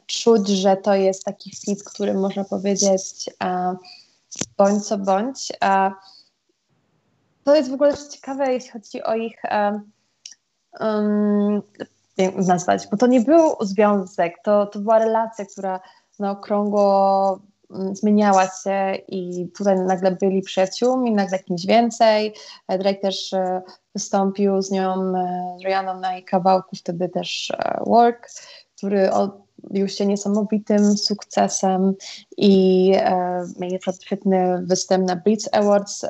czuć, 0.06 0.48
że 0.48 0.78
to 0.78 0.96
jest 0.96 1.24
taki 1.24 1.56
fit, 1.56 1.84
który 1.84 2.14
można 2.14 2.44
powiedzieć 2.44 3.30
uh, 3.44 3.80
bądź 4.58 4.86
co 4.86 4.98
bądź. 4.98 5.52
Uh, 5.62 5.94
to 7.44 7.56
jest 7.56 7.70
w 7.70 7.74
ogóle 7.74 7.94
ciekawe, 8.12 8.54
jeśli 8.54 8.72
chodzi 8.72 9.04
o 9.04 9.16
ich 9.16 9.42
um, 10.80 11.62
nazwać, 12.48 12.88
bo 12.92 12.98
to 12.98 13.08
nie 13.08 13.22
był 13.22 13.56
związek, 13.62 14.34
to, 14.44 14.66
to 14.66 14.80
była 14.80 15.00
relacja, 15.00 15.46
która 15.46 15.80
na 16.20 16.32
okrągło 16.32 17.40
mm, 17.72 17.96
zmieniała 17.96 18.48
się 18.64 18.96
i 19.08 19.50
tutaj 19.58 19.80
nagle 19.80 20.12
byli 20.12 20.42
przyjaciółmi, 20.42 21.12
nagle 21.12 21.40
kimś 21.40 21.66
więcej. 21.66 22.34
E, 22.68 22.78
Drake 22.78 23.00
też 23.00 23.34
e, 23.34 23.62
wystąpił 23.94 24.62
z 24.62 24.72
nią, 24.72 24.94
e, 24.94 25.58
z 25.60 25.66
Rihanną 25.66 26.00
na 26.00 26.14
jej 26.14 26.24
kawałku, 26.24 26.76
wtedy 26.76 27.10
też 27.10 27.52
Work, 27.86 28.30
który 28.78 29.12
odbił 29.12 29.88
się 29.88 30.06
niesamowitym 30.06 30.98
sukcesem 30.98 31.94
i 32.38 32.92
mieli 33.60 33.80
świetny 34.02 34.64
występ 34.64 35.08
na 35.08 35.16
Beats 35.16 35.50
Awards 35.52 36.06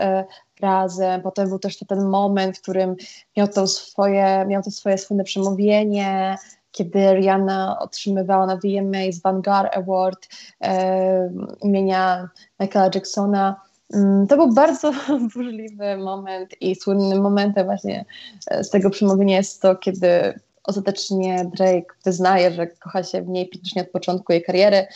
razem. 0.61 1.21
Potem 1.21 1.49
był 1.49 1.59
też 1.59 1.77
ten 1.77 2.05
moment, 2.05 2.57
w 2.57 2.61
którym 2.61 2.95
miał 3.37 3.47
to 3.47 3.67
swoje, 3.67 4.45
miał 4.47 4.63
to 4.63 4.71
swoje 4.71 4.97
słynne 4.97 5.23
przemówienie, 5.23 6.37
kiedy 6.71 7.13
Rihanna 7.13 7.79
otrzymywała 7.79 8.45
na 8.45 8.55
VMA 8.55 9.11
z 9.11 9.21
Vanguard 9.21 9.77
Award 9.77 10.27
e, 10.61 11.31
imienia 11.61 12.29
Michaela 12.59 12.89
Jacksona. 12.95 13.61
Mm, 13.93 14.27
to 14.27 14.37
był 14.37 14.53
bardzo 14.53 14.91
burzliwy 15.35 15.97
moment 15.97 16.61
i 16.61 16.75
słynnym 16.75 17.21
momentem 17.21 17.65
właśnie 17.65 18.05
e, 18.51 18.63
z 18.63 18.69
tego 18.69 18.89
przemówienia 18.89 19.37
jest 19.37 19.61
to, 19.61 19.75
kiedy 19.75 20.39
ostatecznie 20.63 21.51
Drake 21.55 21.95
wyznaje, 22.05 22.51
że 22.51 22.67
kocha 22.67 23.03
się 23.03 23.21
w 23.21 23.27
niej 23.27 23.45
praktycznie 23.45 23.81
od 23.81 23.89
początku 23.89 24.33
jej 24.33 24.43
kariery 24.43 24.87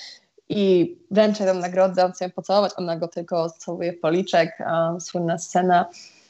i 0.50 0.96
wręcza 1.12 1.46
tę 1.46 1.54
nagrodę, 1.54 2.06
on 2.06 2.12
chce 2.12 2.26
ją 2.26 2.32
pocałować, 2.32 2.72
ona 2.78 2.98
go 2.98 3.08
tylko 3.08 3.50
całuje 3.50 3.94
w 3.94 4.00
policzek, 4.00 4.58
słynna 5.00 5.38
scena. 5.38 5.86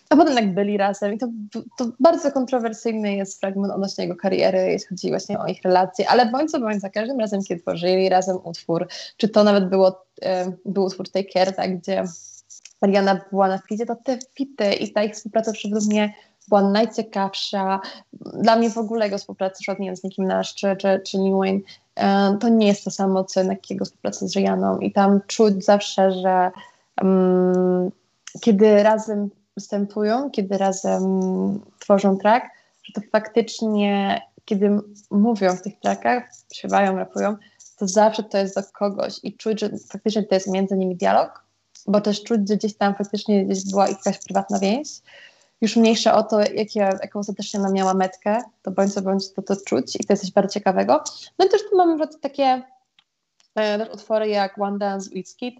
A 0.10 0.16
potem 0.16 0.36
jak 0.36 0.54
byli 0.54 0.78
razem 0.78 1.14
i 1.14 1.18
to, 1.18 1.28
to 1.78 1.86
bardzo 2.00 2.32
kontrowersyjny 2.32 3.16
jest 3.16 3.40
fragment 3.40 3.74
odnośnie 3.74 4.04
jego 4.04 4.16
kariery, 4.16 4.58
jeśli 4.58 4.88
chodzi 4.88 5.10
właśnie 5.10 5.40
o 5.40 5.48
ich 5.48 5.62
relacje, 5.62 6.10
ale 6.10 6.26
bądź 6.26 6.52
co 6.52 6.60
bądź 6.60 6.82
za 6.82 6.90
każdym 6.90 7.20
razem, 7.20 7.44
kiedy 7.44 7.62
tworzyli 7.62 8.10
razem 8.10 8.38
utwór, 8.44 8.88
czy 9.18 9.30
to 9.30 9.44
nawet 9.44 9.70
było, 9.70 10.06
e, 10.22 10.52
był 10.66 10.84
utwór 10.84 11.10
Take 11.10 11.30
Care, 11.30 11.56
tak, 11.56 11.78
gdzie 11.78 12.04
Mariana 12.82 13.22
była 13.32 13.48
na 13.48 13.58
ficie, 13.58 13.86
to 13.86 13.96
te 13.96 14.20
fity 14.34 14.74
i 14.74 14.94
ta 14.94 15.04
ich 15.04 15.14
współpraca 15.14 15.52
według 15.64 15.86
mnie 15.86 16.14
była 16.50 16.62
najciekawsza. 16.62 17.80
Dla 18.14 18.56
mnie 18.56 18.70
w 18.70 18.78
ogóle 18.78 19.06
jego 19.06 19.18
współpraca, 19.18 19.76
nie 19.80 19.96
z 19.96 20.04
Nickim 20.04 20.28
Nash 20.28 20.56
czy, 20.56 20.76
czy, 20.76 21.02
czy 21.06 21.18
Wayne, 21.18 21.60
E, 22.00 22.38
to 22.40 22.50
nie 22.50 22.68
jest 22.68 22.84
to 22.84 22.92
samo, 22.92 23.24
co 23.24 23.42
jego 23.70 23.86
współpraca 23.86 24.28
z 24.28 24.36
Rianą 24.36 24.80
i 24.80 24.92
tam 24.92 25.22
czuć 25.28 25.66
zawsze, 25.66 26.12
że 26.12 26.52
um, 27.02 27.92
kiedy 28.42 28.84
razem 28.84 29.30
występują, 29.58 30.30
kiedy 30.30 30.58
razem 30.58 31.02
tworzą 31.80 32.18
track, 32.18 32.46
że 32.84 32.94
to 32.94 33.02
faktycznie, 33.12 34.22
kiedy 34.46 34.80
mówią 35.12 35.56
w 35.56 35.62
tych 35.62 35.80
trackach, 35.80 36.24
śpiewają, 36.54 36.96
rapują, 36.96 37.36
to 37.78 37.88
zawsze 37.88 38.24
to 38.24 38.38
jest 38.38 38.56
do 38.56 38.62
kogoś. 38.74 39.20
I 39.24 39.38
czuć, 39.38 39.60
że 39.60 39.70
faktycznie 39.90 40.24
to 40.24 40.36
jest 40.36 40.48
między 40.48 40.78
nimi 40.78 40.96
dialog, 40.96 41.44
bo 41.88 42.02
też 42.02 42.24
czuć, 42.24 42.50
że 42.50 42.56
gdzieś 42.56 42.78
tam 42.78 42.96
faktycznie 42.96 43.46
gdzieś 43.46 43.72
była 43.72 43.88
jakaś 43.88 44.20
prywatna 44.20 44.60
więź, 44.60 44.88
już 45.62 45.76
mniejsza 45.76 46.16
o 46.16 46.24
to, 46.24 46.40
jakie, 46.40 46.80
jaką 46.80 47.20
ostatecznie 47.20 47.60
ona 47.60 47.72
miała 47.72 47.94
metkę, 47.94 48.42
to 48.62 48.72
bądź 48.72 48.94
co 48.94 49.02
bądź 49.02 49.34
to, 49.34 49.42
to 49.42 49.56
czuć 49.66 49.96
i 49.96 50.04
to 50.04 50.14
jest 50.14 50.24
coś 50.24 50.32
bardzo 50.32 50.54
ciekawego. 50.54 51.04
No 51.40 51.46
i 51.46 51.50
też 51.50 51.62
tu 51.70 51.78
mamy 51.78 52.08
takie 52.22 52.62
e, 53.56 53.78
też 53.78 53.90
utwory 53.90 54.28
jak 54.28 54.62
One 54.62 54.78
Dance 54.78 55.10
with 55.10 55.30
Skid 55.30 55.56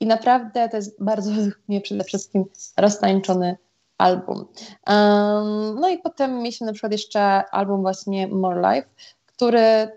i 0.00 0.06
naprawdę 0.06 0.68
to 0.68 0.76
jest 0.76 1.04
bardzo 1.04 1.30
mnie 1.68 1.80
przede 1.80 2.04
wszystkim 2.04 2.44
roztańczony 2.76 3.56
album. 3.98 4.46
Um, 4.86 5.80
no 5.80 5.88
i 5.88 5.98
potem 5.98 6.38
mieliśmy 6.38 6.66
na 6.66 6.72
przykład 6.72 6.92
jeszcze 6.92 7.20
album 7.50 7.82
właśnie 7.82 8.28
More 8.28 8.60
Life, 8.60 8.88
który 9.26 9.88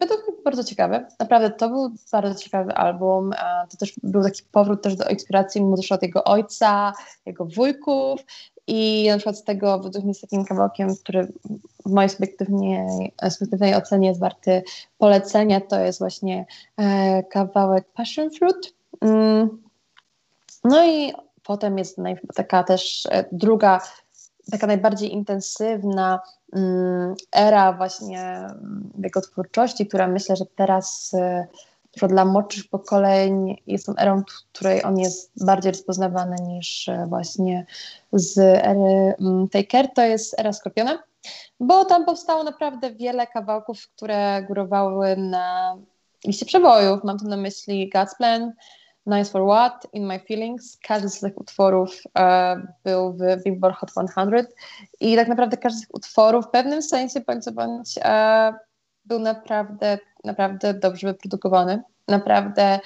według 0.00 0.28
mnie 0.28 0.36
bardzo 0.44 0.64
ciekawy. 0.64 1.06
Naprawdę 1.20 1.50
to 1.50 1.68
był 1.68 1.90
bardzo 2.12 2.34
ciekawy 2.34 2.74
album. 2.74 3.32
To 3.70 3.76
też 3.76 3.92
był 4.02 4.22
taki 4.22 4.42
powrót 4.52 4.82
też 4.82 4.96
do 4.96 5.08
inspiracji 5.08 5.60
muzycznej 5.60 5.96
od 5.96 6.02
jego 6.02 6.24
ojca, 6.24 6.92
jego 7.26 7.44
wujków 7.44 8.20
i 8.66 9.08
na 9.08 9.16
przykład 9.16 9.38
z 9.38 9.44
tego 9.44 9.78
według 9.78 10.04
mnie 10.04 10.10
jest 10.10 10.20
takim 10.20 10.44
kawałkiem, 10.44 10.96
który 10.96 11.32
w 11.86 11.90
mojej 11.90 12.08
subiektywnej, 12.08 13.12
subiektywnej 13.30 13.74
ocenie 13.74 14.08
jest 14.08 14.20
warty 14.20 14.62
polecenia, 14.98 15.60
to 15.60 15.80
jest 15.80 15.98
właśnie 15.98 16.46
e, 16.76 17.22
kawałek 17.22 17.84
Passion 17.94 18.30
Fruit. 18.30 18.74
Mm. 19.00 19.62
No 20.64 20.86
i 20.86 21.12
potem 21.42 21.78
jest 21.78 21.98
naj, 21.98 22.16
taka 22.34 22.64
też 22.64 23.06
e, 23.10 23.24
druga, 23.32 23.80
taka 24.50 24.66
najbardziej 24.66 25.12
intensywna 25.12 26.20
mm, 26.52 27.14
era 27.32 27.72
właśnie 27.72 28.20
mm, 28.20 28.90
jego 28.98 29.20
twórczości, 29.20 29.86
która 29.86 30.08
myślę, 30.08 30.36
że 30.36 30.44
teraz 30.56 31.14
e, 31.14 31.46
dla 32.02 32.24
młodszych 32.24 32.68
pokoleń 32.68 33.62
jest 33.66 33.86
tą 33.86 33.92
erą, 33.96 34.20
w 34.20 34.52
której 34.52 34.84
on 34.84 34.98
jest 34.98 35.44
bardziej 35.44 35.72
rozpoznawany 35.72 36.36
niż 36.42 36.88
e, 36.88 37.06
właśnie 37.08 37.66
z 38.12 38.38
ery 38.38 39.14
mm, 39.20 39.48
Taker, 39.48 39.92
to 39.94 40.02
jest 40.02 40.40
era 40.40 40.52
Skorpiona, 40.52 40.98
bo 41.60 41.84
tam 41.84 42.04
powstało 42.04 42.44
naprawdę 42.44 42.90
wiele 42.90 43.26
kawałków, 43.26 43.88
które 43.88 44.42
górowały 44.42 45.16
na 45.16 45.76
liście 46.26 46.46
przebojów. 46.46 47.04
Mam 47.04 47.18
tu 47.18 47.28
na 47.28 47.36
myśli 47.36 47.90
God's 47.94 48.16
Plan, 48.16 48.52
Nice 49.06 49.30
for 49.30 49.46
What, 49.46 49.86
In 49.92 50.06
My 50.06 50.20
Feelings. 50.20 50.78
Każdy 50.82 51.08
z 51.08 51.20
tych 51.20 51.38
utworów 51.38 52.02
e, 52.18 52.56
był 52.84 53.12
w 53.12 53.42
Billboard 53.44 53.76
Hot 53.76 53.90
100 53.90 54.04
i 55.00 55.16
tak 55.16 55.28
naprawdę 55.28 55.56
każdy 55.56 55.78
z 55.78 55.80
tych 55.80 55.94
utworów 55.94 56.46
w 56.46 56.50
pewnym 56.50 56.82
sensie 56.82 57.20
bądź 57.20 57.50
bądź 57.50 57.98
był 59.04 59.18
naprawdę, 59.18 59.98
naprawdę 60.24 60.74
dobrze 60.74 61.06
wyprodukowany. 61.06 61.82
Naprawdę 62.08 62.80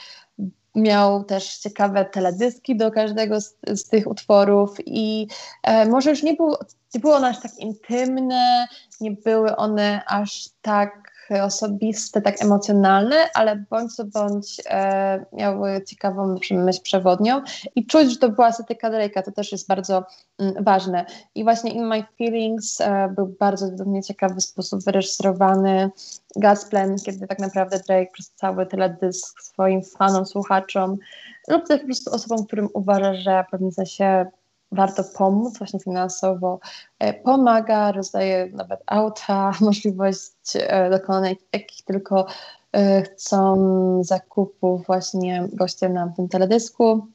miał 0.75 1.25
też 1.25 1.59
ciekawe 1.59 2.05
teledyski 2.05 2.77
do 2.77 2.91
każdego 2.91 3.41
z, 3.41 3.57
z 3.69 3.89
tych 3.89 4.07
utworów 4.07 4.77
i 4.87 5.29
e, 5.63 5.87
może 5.87 6.11
już 6.11 6.23
nie, 6.23 6.35
było, 6.35 6.59
nie 6.95 7.01
było 7.01 7.17
one 7.17 7.29
aż 7.29 7.41
tak 7.41 7.59
intymne, 7.59 8.69
nie 9.01 9.11
były 9.11 9.57
one 9.57 10.03
aż 10.07 10.49
tak 10.63 11.13
osobiste, 11.31 12.21
tak 12.21 12.43
emocjonalne, 12.43 13.17
ale 13.35 13.65
bądź 13.71 13.95
co 13.95 14.05
bądź 14.05 14.63
e, 14.67 15.25
miały 15.33 15.85
ciekawą 15.87 16.37
myśl 16.51 16.83
przewodnią 16.83 17.43
i 17.77 17.87
czuć, 17.87 18.11
że 18.11 18.17
to 18.17 18.29
była 18.29 18.49
estetyka 18.49 18.91
Drake'a, 18.91 19.23
to 19.23 19.33
też 19.33 19.53
jest 19.53 19.69
bardzo 19.69 20.05
mm, 20.39 20.65
ważne. 20.65 21.07
I 21.35 21.45
właśnie 21.45 21.73
In 21.73 21.87
My 21.87 22.05
Feelings 22.19 22.81
e, 22.81 23.09
był 23.17 23.37
bardzo 23.41 23.71
według 23.71 23.89
mnie 23.89 24.03
ciekawy 24.03 24.41
sposób 24.41 24.85
wyreżyserowany. 24.85 25.91
Plan, 26.71 26.97
kiedy 27.07 27.27
tak 27.27 27.39
naprawdę 27.39 27.81
Drake 27.89 28.11
przez 28.13 28.31
cały 28.31 28.67
teledysk 28.67 29.43
swoim 29.43 29.83
fanom, 29.83 30.27
słuchaczom 30.27 30.99
lub 31.49 31.69
też 31.69 31.81
po 31.81 31.87
prostu 31.87 32.11
osobom, 32.11 32.47
którym 32.47 32.69
uważa, 32.75 33.15
że 33.15 33.45
w 33.49 33.51
pewnym 33.51 33.73
sensie 33.73 34.27
warto 34.73 35.05
pomóc 35.05 35.59
właśnie 35.59 35.81
finansowo, 35.81 36.61
e, 36.99 37.15
pomaga, 37.15 37.93
rozdaje 37.93 38.51
nawet 38.53 38.81
auta, 38.87 39.53
możliwość 39.61 40.33
e, 40.55 40.91
dokonania 40.91 41.35
jakich 41.53 41.85
tylko 41.85 42.27
e, 42.73 43.03
chcą 43.03 43.57
zakupów 44.05 44.87
właśnie 44.87 45.49
goście 45.53 45.89
na 45.89 46.13
tym 46.17 46.29
teledysku. 46.29 47.07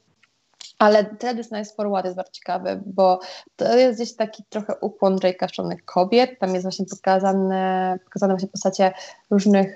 Ale 0.78 1.04
teledysk 1.04 1.52
Nice 1.52 1.74
for 1.74 1.88
What 1.88 2.04
jest 2.04 2.16
bardzo 2.16 2.32
ciekawy, 2.32 2.82
bo 2.86 3.20
to 3.56 3.76
jest 3.76 3.98
gdzieś 3.98 4.16
taki 4.16 4.44
trochę 4.48 4.74
ukłon 4.80 5.18
stronę 5.48 5.76
kobiet. 5.76 6.38
Tam 6.38 6.50
jest 6.50 6.62
właśnie 6.62 6.86
pokazane, 6.86 7.98
pokazane 8.04 8.34
właśnie 8.34 8.48
postacie 8.48 8.92
różnych 9.30 9.74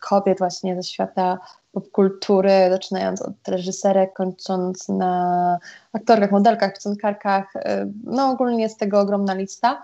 kobiet 0.00 0.38
właśnie 0.38 0.76
ze 0.76 0.82
świata 0.82 1.38
popkultury, 1.72 2.66
zaczynając 2.70 3.22
od 3.22 3.48
reżyserek, 3.48 4.12
kończąc 4.12 4.88
na 4.88 5.58
aktorkach, 5.92 6.32
modelkach, 6.32 6.74
piosenkarkach. 6.74 7.56
E, 7.56 7.92
no 8.04 8.30
ogólnie 8.30 8.62
jest 8.62 8.78
tego 8.78 9.00
ogromna 9.00 9.34
lista 9.34 9.82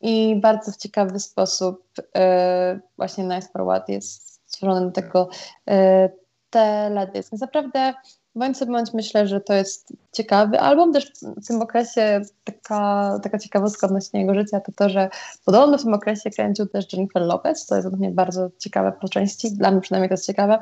i 0.00 0.36
bardzo 0.40 0.72
w 0.72 0.76
ciekawy 0.76 1.20
sposób 1.20 1.82
e, 2.16 2.80
właśnie 2.96 3.24
Nice 3.24 3.48
for 3.52 3.62
What 3.62 3.88
jest 3.88 4.40
stworzony 4.46 4.86
do 4.86 4.92
tego 4.92 5.28
e, 5.70 6.08
teledysk. 6.50 7.32
Naprawdę 7.40 7.94
Bądź 8.34 8.58
co 8.58 8.66
bądź 8.66 8.94
myślę, 8.94 9.28
że 9.28 9.40
to 9.40 9.54
jest 9.54 9.92
ciekawy 10.12 10.60
album. 10.60 10.92
Też 10.92 11.12
w 11.22 11.46
tym 11.46 11.62
okresie 11.62 12.20
taka, 12.44 13.18
taka 13.22 13.38
ciekawostka 13.38 13.86
odnośnie 13.86 14.20
jego 14.20 14.34
życia 14.34 14.60
to 14.60 14.72
to, 14.76 14.88
że 14.88 15.10
podobno 15.44 15.78
w 15.78 15.82
tym 15.82 15.94
okresie 15.94 16.30
kręcił 16.30 16.66
też 16.66 16.92
Jennifer 16.92 17.22
Lopez, 17.22 17.66
co 17.66 17.76
jest 17.76 17.88
dla 17.88 17.98
mnie 17.98 18.10
bardzo 18.10 18.50
ciekawe 18.58 18.92
po 19.00 19.08
części. 19.08 19.52
Dla 19.52 19.70
mnie 19.70 19.80
przynajmniej 19.80 20.08
to 20.08 20.12
jest 20.12 20.26
ciekawe, 20.26 20.58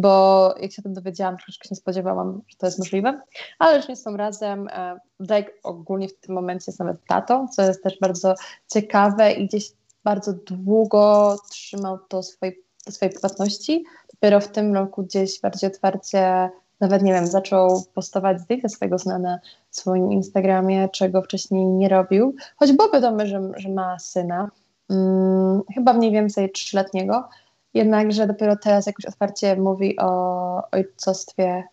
bo 0.00 0.54
jak 0.60 0.72
się 0.72 0.82
o 0.82 0.84
tym 0.84 0.94
dowiedziałam, 0.94 1.36
troszeczkę 1.36 1.68
się 1.68 1.72
nie 1.72 1.76
spodziewałam, 1.76 2.42
że 2.48 2.56
to 2.56 2.66
jest 2.66 2.78
możliwe. 2.78 3.20
Ale 3.58 3.76
już 3.76 3.88
nie 3.88 3.96
są 3.96 4.16
razem. 4.16 4.68
E, 4.68 5.00
Drake 5.20 5.52
ogólnie 5.62 6.08
w 6.08 6.20
tym 6.20 6.34
momencie 6.34 6.64
jest 6.66 6.78
nawet 6.78 7.04
tatą, 7.06 7.48
co 7.48 7.62
jest 7.62 7.82
też 7.82 7.98
bardzo 8.00 8.34
ciekawe 8.72 9.32
i 9.32 9.46
gdzieś 9.46 9.72
bardzo 10.04 10.32
długo 10.32 11.36
trzymał 11.50 11.98
to 12.08 12.22
swojej, 12.22 12.62
swojej 12.88 13.12
prywatności. 13.12 13.84
Dopiero 14.14 14.40
w 14.40 14.48
tym 14.48 14.74
roku 14.74 15.02
gdzieś 15.02 15.40
bardziej 15.40 15.70
otwarcie 15.70 16.50
nawet 16.80 17.02
nie 17.02 17.12
wiem, 17.12 17.26
zaczął 17.26 17.82
postować 17.94 18.40
zdjęcia 18.40 18.68
swojego 18.68 18.98
syna 18.98 19.18
na 19.18 19.38
swoim 19.70 20.12
Instagramie, 20.12 20.88
czego 20.88 21.22
wcześniej 21.22 21.66
nie 21.66 21.88
robił, 21.88 22.34
choć 22.56 22.72
było 22.72 22.90
wiadomo, 22.90 23.26
że, 23.26 23.50
że 23.56 23.68
ma 23.68 23.98
syna, 23.98 24.50
hmm, 24.88 25.62
chyba 25.74 25.92
mniej 25.92 26.12
więcej 26.12 26.52
trzyletniego, 26.52 27.28
jednakże 27.74 28.26
dopiero 28.26 28.56
teraz 28.56 28.86
jakoś 28.86 29.04
otwarcie 29.04 29.56
mówi 29.56 29.98
o 29.98 30.62
ojcostwie, 30.72 31.64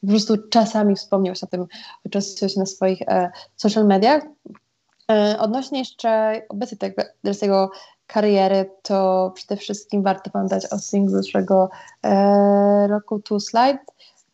po 0.00 0.06
prostu 0.06 0.48
czasami 0.50 0.96
wspomniał 0.96 1.34
się 1.34 1.46
o 1.46 1.50
tym 1.50 1.66
ojcostwie 2.06 2.46
na 2.56 2.66
swoich 2.66 3.02
e, 3.02 3.30
social 3.56 3.86
mediach. 3.86 4.22
E, 5.10 5.36
odnośnie 5.38 5.78
jeszcze 5.78 6.42
obecnej 6.48 6.78
tego, 6.78 7.02
jego 7.42 7.70
kariery, 8.06 8.70
to 8.82 9.32
przede 9.34 9.56
wszystkim 9.56 10.02
warto 10.02 10.30
pamiętać 10.30 10.66
o 10.66 10.78
singlu 10.78 11.22
zeszłego 11.22 11.70
e, 12.04 12.86
roku 12.86 13.18
Two 13.18 13.40
Slide, 13.40 13.78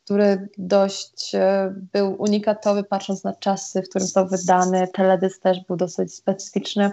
który 0.05 0.49
dość 0.59 1.35
e, 1.35 1.75
był 1.93 2.23
unikatowy, 2.23 2.85
patrząc 2.85 3.25
na 3.25 3.35
czasy, 3.35 3.83
w 3.83 3.89
którym 3.89 4.07
został 4.07 4.29
wydany. 4.29 4.89
Teledysk 4.89 5.43
też 5.43 5.61
był 5.61 5.77
dosyć 5.77 6.15
specyficzny, 6.15 6.91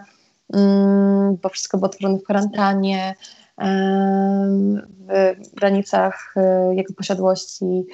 mm, 0.53 1.35
bo 1.35 1.49
wszystko 1.49 1.77
było 1.77 1.89
tworzone 1.89 2.19
w 2.19 2.23
kwarantannie, 2.23 3.15
w 3.57 5.55
granicach 5.55 6.33
e, 6.35 6.75
jego 6.75 6.93
posiadłości. 6.93 7.85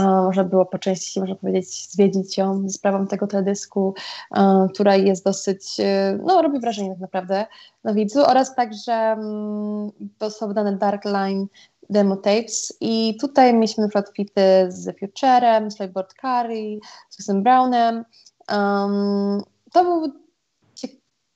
Można 0.00 0.44
było 0.44 0.66
po 0.66 0.78
części, 0.78 1.20
można 1.20 1.34
powiedzieć, 1.34 1.90
zwiedzić 1.90 2.38
ją 2.38 2.68
z 2.68 2.74
sprawą 2.74 3.06
tego 3.06 3.26
teledysku, 3.26 3.94
która 4.74 4.96
jest 4.96 5.24
dosyć, 5.24 5.80
e, 5.80 6.18
no 6.22 6.42
robi 6.42 6.60
wrażenie 6.60 6.90
tak 6.90 7.00
naprawdę 7.00 7.46
na 7.84 7.94
widzu 7.94 8.20
oraz 8.26 8.54
także 8.54 8.92
mm, 8.92 9.90
został 10.20 10.48
wydany 10.48 10.76
Dark 10.76 11.04
Line 11.04 11.46
demo 11.90 12.16
tapes 12.16 12.76
i 12.80 13.16
tutaj 13.20 13.54
mieliśmy 13.54 13.88
fity 14.16 14.66
z 14.68 14.98
Futurem, 14.98 15.70
z 15.70 15.76
Playboard 15.76 16.14
Curry, 16.14 16.78
z 17.10 17.16
Chrisem 17.16 17.42
Brownem. 17.42 18.04
Um, 18.52 19.42
to 19.72 19.84
był 19.84 20.21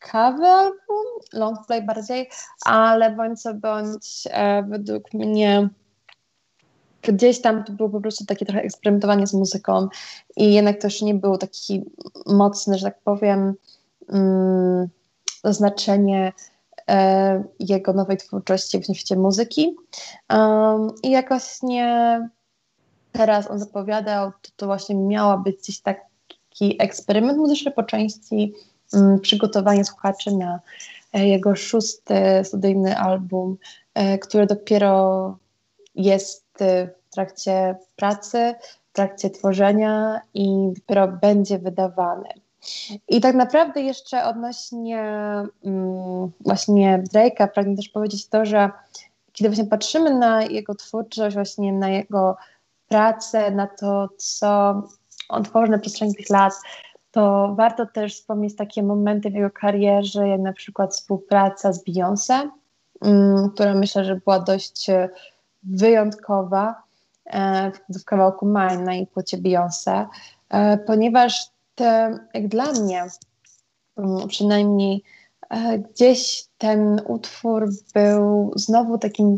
ciekawy 0.07 0.47
album, 0.47 1.07
long 1.33 1.67
play 1.67 1.83
bardziej, 1.83 2.31
ale 2.65 3.17
bądź 3.17 3.43
co 3.43 3.55
bądź 3.55 4.29
e, 4.31 4.63
według 4.63 5.15
mnie 5.15 5.69
gdzieś 7.03 7.41
tam 7.41 7.65
to 7.65 7.73
było 7.73 7.89
po 7.89 8.01
prostu 8.01 8.25
takie 8.25 8.47
trochę 8.47 8.63
eksperymentowanie 8.63 9.27
z 9.27 9.35
muzyką 9.35 9.89
i 10.37 10.55
jednak 10.55 10.81
to 10.81 10.87
już 10.87 11.03
nie 11.03 11.15
był 11.15 11.39
taki 11.39 11.85
mocny, 12.27 12.79
że 12.79 12.85
tak 12.85 13.01
powiem, 13.01 13.55
mm, 14.09 14.89
oznaczenie 15.43 16.33
E, 16.91 17.45
jego 17.61 17.93
nowej 17.93 18.17
twórczości 18.17 18.79
w 18.79 18.85
świecie 18.85 19.17
muzyki. 19.17 19.77
Um, 20.31 20.91
I 21.03 21.11
jakoś 21.11 21.63
nie 21.63 22.21
teraz 23.13 23.51
on 23.51 23.59
zapowiadał, 23.59 24.31
to, 24.43 24.51
to 24.57 24.67
właśnie 24.67 24.95
miała 24.95 25.37
być 25.37 25.57
gdzieś 25.57 25.81
taki 25.81 26.77
eksperyment 26.79 27.39
muzyczny 27.39 27.71
po 27.71 27.83
części 27.83 28.55
przygotowanie 29.23 29.85
słuchaczy 29.85 30.31
na 30.33 30.61
e, 31.13 31.27
jego 31.27 31.57
szósty 31.57 32.15
studyjny 32.45 32.99
album, 32.99 33.57
e, 33.95 34.19
który 34.19 34.47
dopiero 34.47 35.39
jest 35.95 36.47
w 37.09 37.15
trakcie 37.15 37.77
pracy, 37.97 38.55
w 38.93 38.93
trakcie 38.93 39.31
tworzenia 39.31 40.21
i 40.35 40.73
dopiero 40.75 41.09
będzie 41.09 41.59
wydawany. 41.59 42.29
I 43.09 43.21
tak 43.21 43.35
naprawdę 43.35 43.81
jeszcze 43.81 44.25
odnośnie 44.25 45.01
mm, 45.65 46.33
właśnie 46.41 47.03
Drake'a 47.15 47.49
pragnę 47.49 47.77
też 47.77 47.89
powiedzieć 47.89 48.29
to, 48.29 48.45
że 48.45 48.71
kiedy 49.33 49.49
właśnie 49.49 49.65
patrzymy 49.71 50.15
na 50.15 50.43
jego 50.43 50.75
twórczość, 50.75 51.37
właśnie 51.37 51.73
na 51.73 51.89
jego 51.89 52.37
pracę, 52.89 53.51
na 53.51 53.67
to, 53.67 54.09
co 54.17 54.83
on 55.29 55.45
tworzy 55.45 55.73
na 55.73 55.79
przestrzeni 55.79 56.15
tych 56.15 56.31
lat, 56.31 56.53
to 57.17 57.55
warto 57.55 57.87
też 57.87 58.15
wspomnieć 58.15 58.57
takie 58.57 58.83
momenty 58.83 59.31
w 59.31 59.35
jego 59.35 59.51
karierze, 59.51 60.29
jak 60.29 60.41
na 60.41 60.53
przykład 60.53 60.95
współpraca 60.95 61.73
z 61.73 61.85
Beyoncé, 61.85 62.49
mm, 63.03 63.51
która 63.51 63.75
myślę, 63.75 64.05
że 64.05 64.17
była 64.17 64.41
dość 64.41 64.87
wyjątkowa 65.63 66.83
e, 67.27 67.73
w, 68.01 68.05
kawałku 68.05 68.47
Mine 68.47 68.79
na 68.79 69.07
płycie 69.15 69.39
Beyoncé, 69.39 70.07
e, 70.51 70.79
ponieważ 70.79 71.51
te, 71.75 72.19
jak 72.35 72.49
dla 72.49 72.73
mnie 72.73 73.05
mm, 73.97 74.29
przynajmniej 74.29 75.03
e, 75.51 75.79
gdzieś 75.79 76.45
ten 76.59 77.01
utwór 77.07 77.69
był 77.95 78.53
znowu 78.57 78.99
takim 78.99 79.37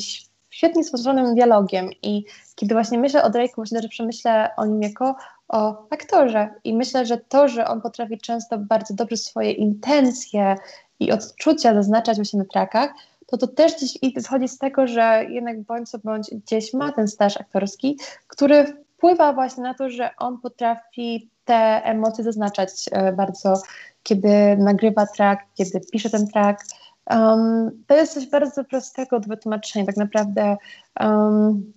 świetnie 0.51 0.85
stworzonym 0.85 1.35
dialogiem 1.35 1.91
i 2.03 2.25
kiedy 2.55 2.75
właśnie 2.75 2.99
myślę 2.99 3.23
o 3.23 3.31
Drake'u, 3.31 3.59
myślę, 3.59 3.83
że 3.83 3.89
przemyślę 3.89 4.51
o 4.57 4.67
nim 4.67 4.83
jako 4.83 5.15
o 5.49 5.87
aktorze 5.91 6.49
i 6.65 6.75
myślę, 6.75 7.07
że 7.07 7.19
to, 7.19 7.49
że 7.49 7.69
on 7.69 7.81
potrafi 7.81 8.19
często 8.19 8.59
bardzo 8.59 8.95
dobrze 8.95 9.17
swoje 9.17 9.53
intencje 9.53 10.57
i 11.01 11.13
odczucia 11.13 11.75
zaznaczać 11.75 12.17
właśnie 12.17 12.39
na 12.39 12.45
trakach, 12.45 12.91
to 13.27 13.39
to 13.39 13.47
też 13.47 13.77
gdzieś 13.77 13.99
wychodzi 14.15 14.49
z 14.49 14.59
tego, 14.59 14.87
że 14.87 15.25
jednak 15.29 15.61
bądź 15.63 15.91
co 15.91 15.99
bądź 15.99 16.31
gdzieś 16.31 16.75
ma 16.75 16.93
ten 16.93 17.09
staż 17.09 17.37
aktorski, 17.37 17.99
który 18.27 18.65
wpływa 18.97 19.33
właśnie 19.33 19.63
na 19.63 19.75
to, 19.75 19.91
że 19.91 20.11
on 20.19 20.41
potrafi 20.41 21.31
te 21.45 21.85
emocje 21.85 22.25
zaznaczać 22.25 22.71
e, 22.93 23.13
bardzo, 23.13 23.63
kiedy 24.03 24.57
nagrywa 24.57 25.07
track, 25.07 25.43
kiedy 25.55 25.81
pisze 25.93 26.11
ten 26.11 26.29
track. 26.29 26.65
Um, 27.11 27.85
to 27.87 27.97
jest 27.97 28.15
coś 28.15 28.27
bardzo 28.27 28.65
prostego 28.65 29.21
do 29.21 29.29
wytłumaczenia. 29.29 29.87
Tak 29.87 29.97
naprawdę 29.97 30.57
um, 31.01 31.73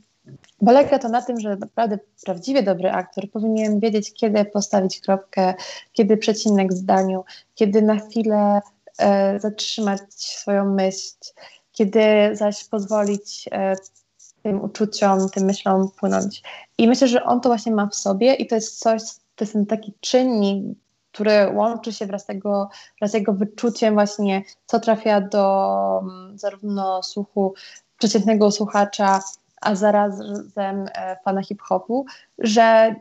polega 0.65 0.99
to 0.99 1.09
na 1.09 1.21
tym, 1.21 1.39
że 1.39 1.55
naprawdę 1.55 1.99
prawdziwie 2.25 2.63
dobry 2.63 2.91
aktor 2.91 3.31
powinien 3.31 3.79
wiedzieć, 3.79 4.13
kiedy 4.13 4.45
postawić 4.45 5.01
kropkę, 5.01 5.53
kiedy 5.93 6.17
przecinek 6.17 6.73
w 6.73 6.77
zdaniu, 6.77 7.23
kiedy 7.55 7.81
na 7.81 7.99
chwilę 7.99 8.61
e, 8.97 9.39
zatrzymać 9.39 10.01
swoją 10.13 10.65
myśl, 10.65 11.15
kiedy 11.71 12.01
zaś 12.33 12.63
pozwolić 12.63 13.49
e, 13.51 13.75
tym 14.43 14.61
uczuciom, 14.61 15.29
tym 15.29 15.45
myślom 15.45 15.91
płynąć. 15.99 16.43
I 16.77 16.87
myślę, 16.87 17.07
że 17.07 17.23
on 17.23 17.41
to 17.41 17.49
właśnie 17.49 17.71
ma 17.71 17.87
w 17.87 17.95
sobie 17.95 18.33
i 18.33 18.47
to 18.47 18.55
jest 18.55 18.79
coś, 18.79 19.01
to 19.35 19.43
jest 19.43 19.53
ten 19.53 19.65
taki 19.65 19.93
czynnik, 19.99 20.77
który 21.11 21.51
łączy 21.53 21.93
się 21.93 22.05
wraz, 22.05 22.25
tego, 22.25 22.69
wraz 22.99 23.11
z 23.11 23.13
jego 23.13 23.33
wyczuciem 23.33 23.93
właśnie, 23.93 24.43
co 24.65 24.79
trafia 24.79 25.21
do 25.21 25.69
um, 26.01 26.37
zarówno 26.37 27.03
słuchu 27.03 27.53
przeciętnego 27.97 28.51
słuchacza, 28.51 29.19
a 29.61 29.75
zarazem 29.75 30.85
e, 30.95 31.17
fana 31.23 31.41
hip-hopu, 31.43 32.05
że 32.37 32.95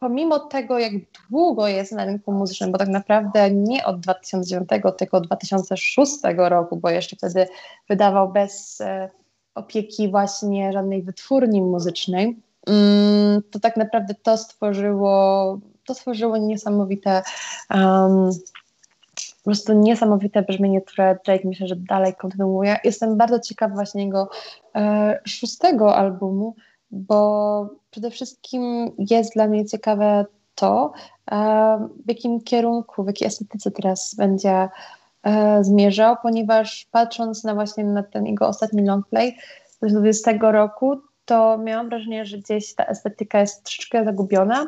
pomimo 0.00 0.38
tego, 0.38 0.78
jak 0.78 0.92
długo 1.30 1.68
jest 1.68 1.92
na 1.92 2.04
rynku 2.04 2.32
muzycznym, 2.32 2.72
bo 2.72 2.78
tak 2.78 2.88
naprawdę 2.88 3.50
nie 3.50 3.84
od 3.84 4.00
2009, 4.00 4.68
tylko 4.98 5.16
od 5.16 5.26
2006 5.26 6.12
roku, 6.36 6.76
bo 6.76 6.90
jeszcze 6.90 7.16
wtedy 7.16 7.48
wydawał 7.88 8.32
bez 8.32 8.80
e, 8.80 9.10
opieki 9.54 10.10
właśnie 10.10 10.72
żadnej 10.72 11.02
wytwórni 11.02 11.62
muzycznej, 11.62 12.36
mm, 12.66 13.42
to 13.50 13.60
tak 13.60 13.76
naprawdę 13.76 14.14
to 14.22 14.36
stworzyło, 14.36 15.58
to 15.86 15.94
stworzyło 15.94 16.36
niesamowite 16.36 17.22
um, 17.74 18.30
prostu 19.50 19.72
niesamowite 19.72 20.42
brzmienie, 20.42 20.80
które 20.80 21.18
Drake 21.26 21.48
myślę, 21.48 21.66
że 21.66 21.76
dalej 21.76 22.14
kontynuuje. 22.14 22.76
Jestem 22.84 23.16
bardzo 23.16 23.40
ciekawa 23.40 23.74
właśnie 23.74 24.04
jego 24.04 24.28
e, 24.76 25.20
szóstego 25.24 25.96
albumu, 25.96 26.54
bo 26.90 27.68
przede 27.90 28.10
wszystkim 28.10 28.90
jest 28.98 29.34
dla 29.34 29.46
mnie 29.48 29.66
ciekawe 29.66 30.26
to, 30.54 30.92
e, 31.30 31.88
w 32.06 32.08
jakim 32.08 32.40
kierunku, 32.40 33.04
w 33.04 33.06
jakiej 33.06 33.28
estetyce 33.28 33.70
teraz 33.70 34.14
będzie 34.14 34.68
e, 35.22 35.64
zmierzał, 35.64 36.16
ponieważ 36.22 36.86
patrząc 36.90 37.44
na 37.44 37.54
właśnie 37.54 37.84
na 37.84 38.02
ten 38.02 38.26
jego 38.26 38.48
ostatni 38.48 38.84
longplay 38.84 39.36
z 39.66 39.76
2020 39.76 40.52
roku, 40.52 41.00
to 41.24 41.58
miałam 41.58 41.88
wrażenie, 41.88 42.26
że 42.26 42.38
gdzieś 42.38 42.74
ta 42.74 42.86
estetyka 42.86 43.40
jest 43.40 43.64
troszeczkę 43.64 44.04
zagubiona 44.04 44.66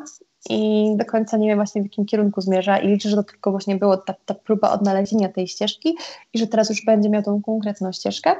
i 0.49 0.93
do 0.97 1.05
końca 1.05 1.37
nie 1.37 1.47
wiem 1.47 1.57
właśnie 1.57 1.81
w 1.81 1.85
jakim 1.85 2.05
kierunku 2.05 2.41
zmierza 2.41 2.77
i 2.77 2.87
liczę, 2.87 3.09
że 3.09 3.15
to 3.15 3.23
tylko 3.23 3.51
właśnie 3.51 3.75
było 3.75 3.97
ta, 3.97 4.15
ta 4.25 4.33
próba 4.33 4.71
odnalezienia 4.71 5.29
tej 5.29 5.47
ścieżki 5.47 5.95
i 6.33 6.39
że 6.39 6.47
teraz 6.47 6.69
już 6.69 6.85
będzie 6.85 7.09
miał 7.09 7.23
tą 7.23 7.41
konkretną 7.41 7.91
ścieżkę, 7.91 8.35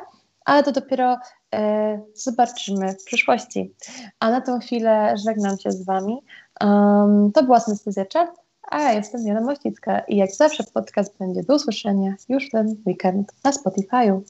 ale 0.45 0.63
to 0.63 0.71
dopiero 0.71 1.17
e, 1.53 2.01
zobaczymy 2.15 2.93
w 2.93 3.03
przyszłości. 3.03 3.73
A 4.19 4.31
na 4.31 4.41
tą 4.41 4.59
chwilę 4.59 5.15
żegnam 5.25 5.57
się 5.57 5.71
z 5.71 5.85
Wami. 5.85 6.17
Um, 6.61 7.31
to 7.31 7.43
była 7.43 7.59
Synestezja 7.59 8.05
Czart, 8.05 8.31
a 8.71 8.81
ja 8.81 8.93
jestem 8.93 9.27
Jana 9.27 9.41
Mościcka 9.41 9.99
i 9.99 10.15
jak 10.15 10.31
zawsze 10.31 10.63
podcast 10.73 11.17
będzie 11.19 11.43
do 11.43 11.55
usłyszenia 11.55 12.13
już 12.29 12.49
ten 12.49 12.75
weekend 12.85 13.31
na 13.43 13.51
Spotify'u. 13.51 14.21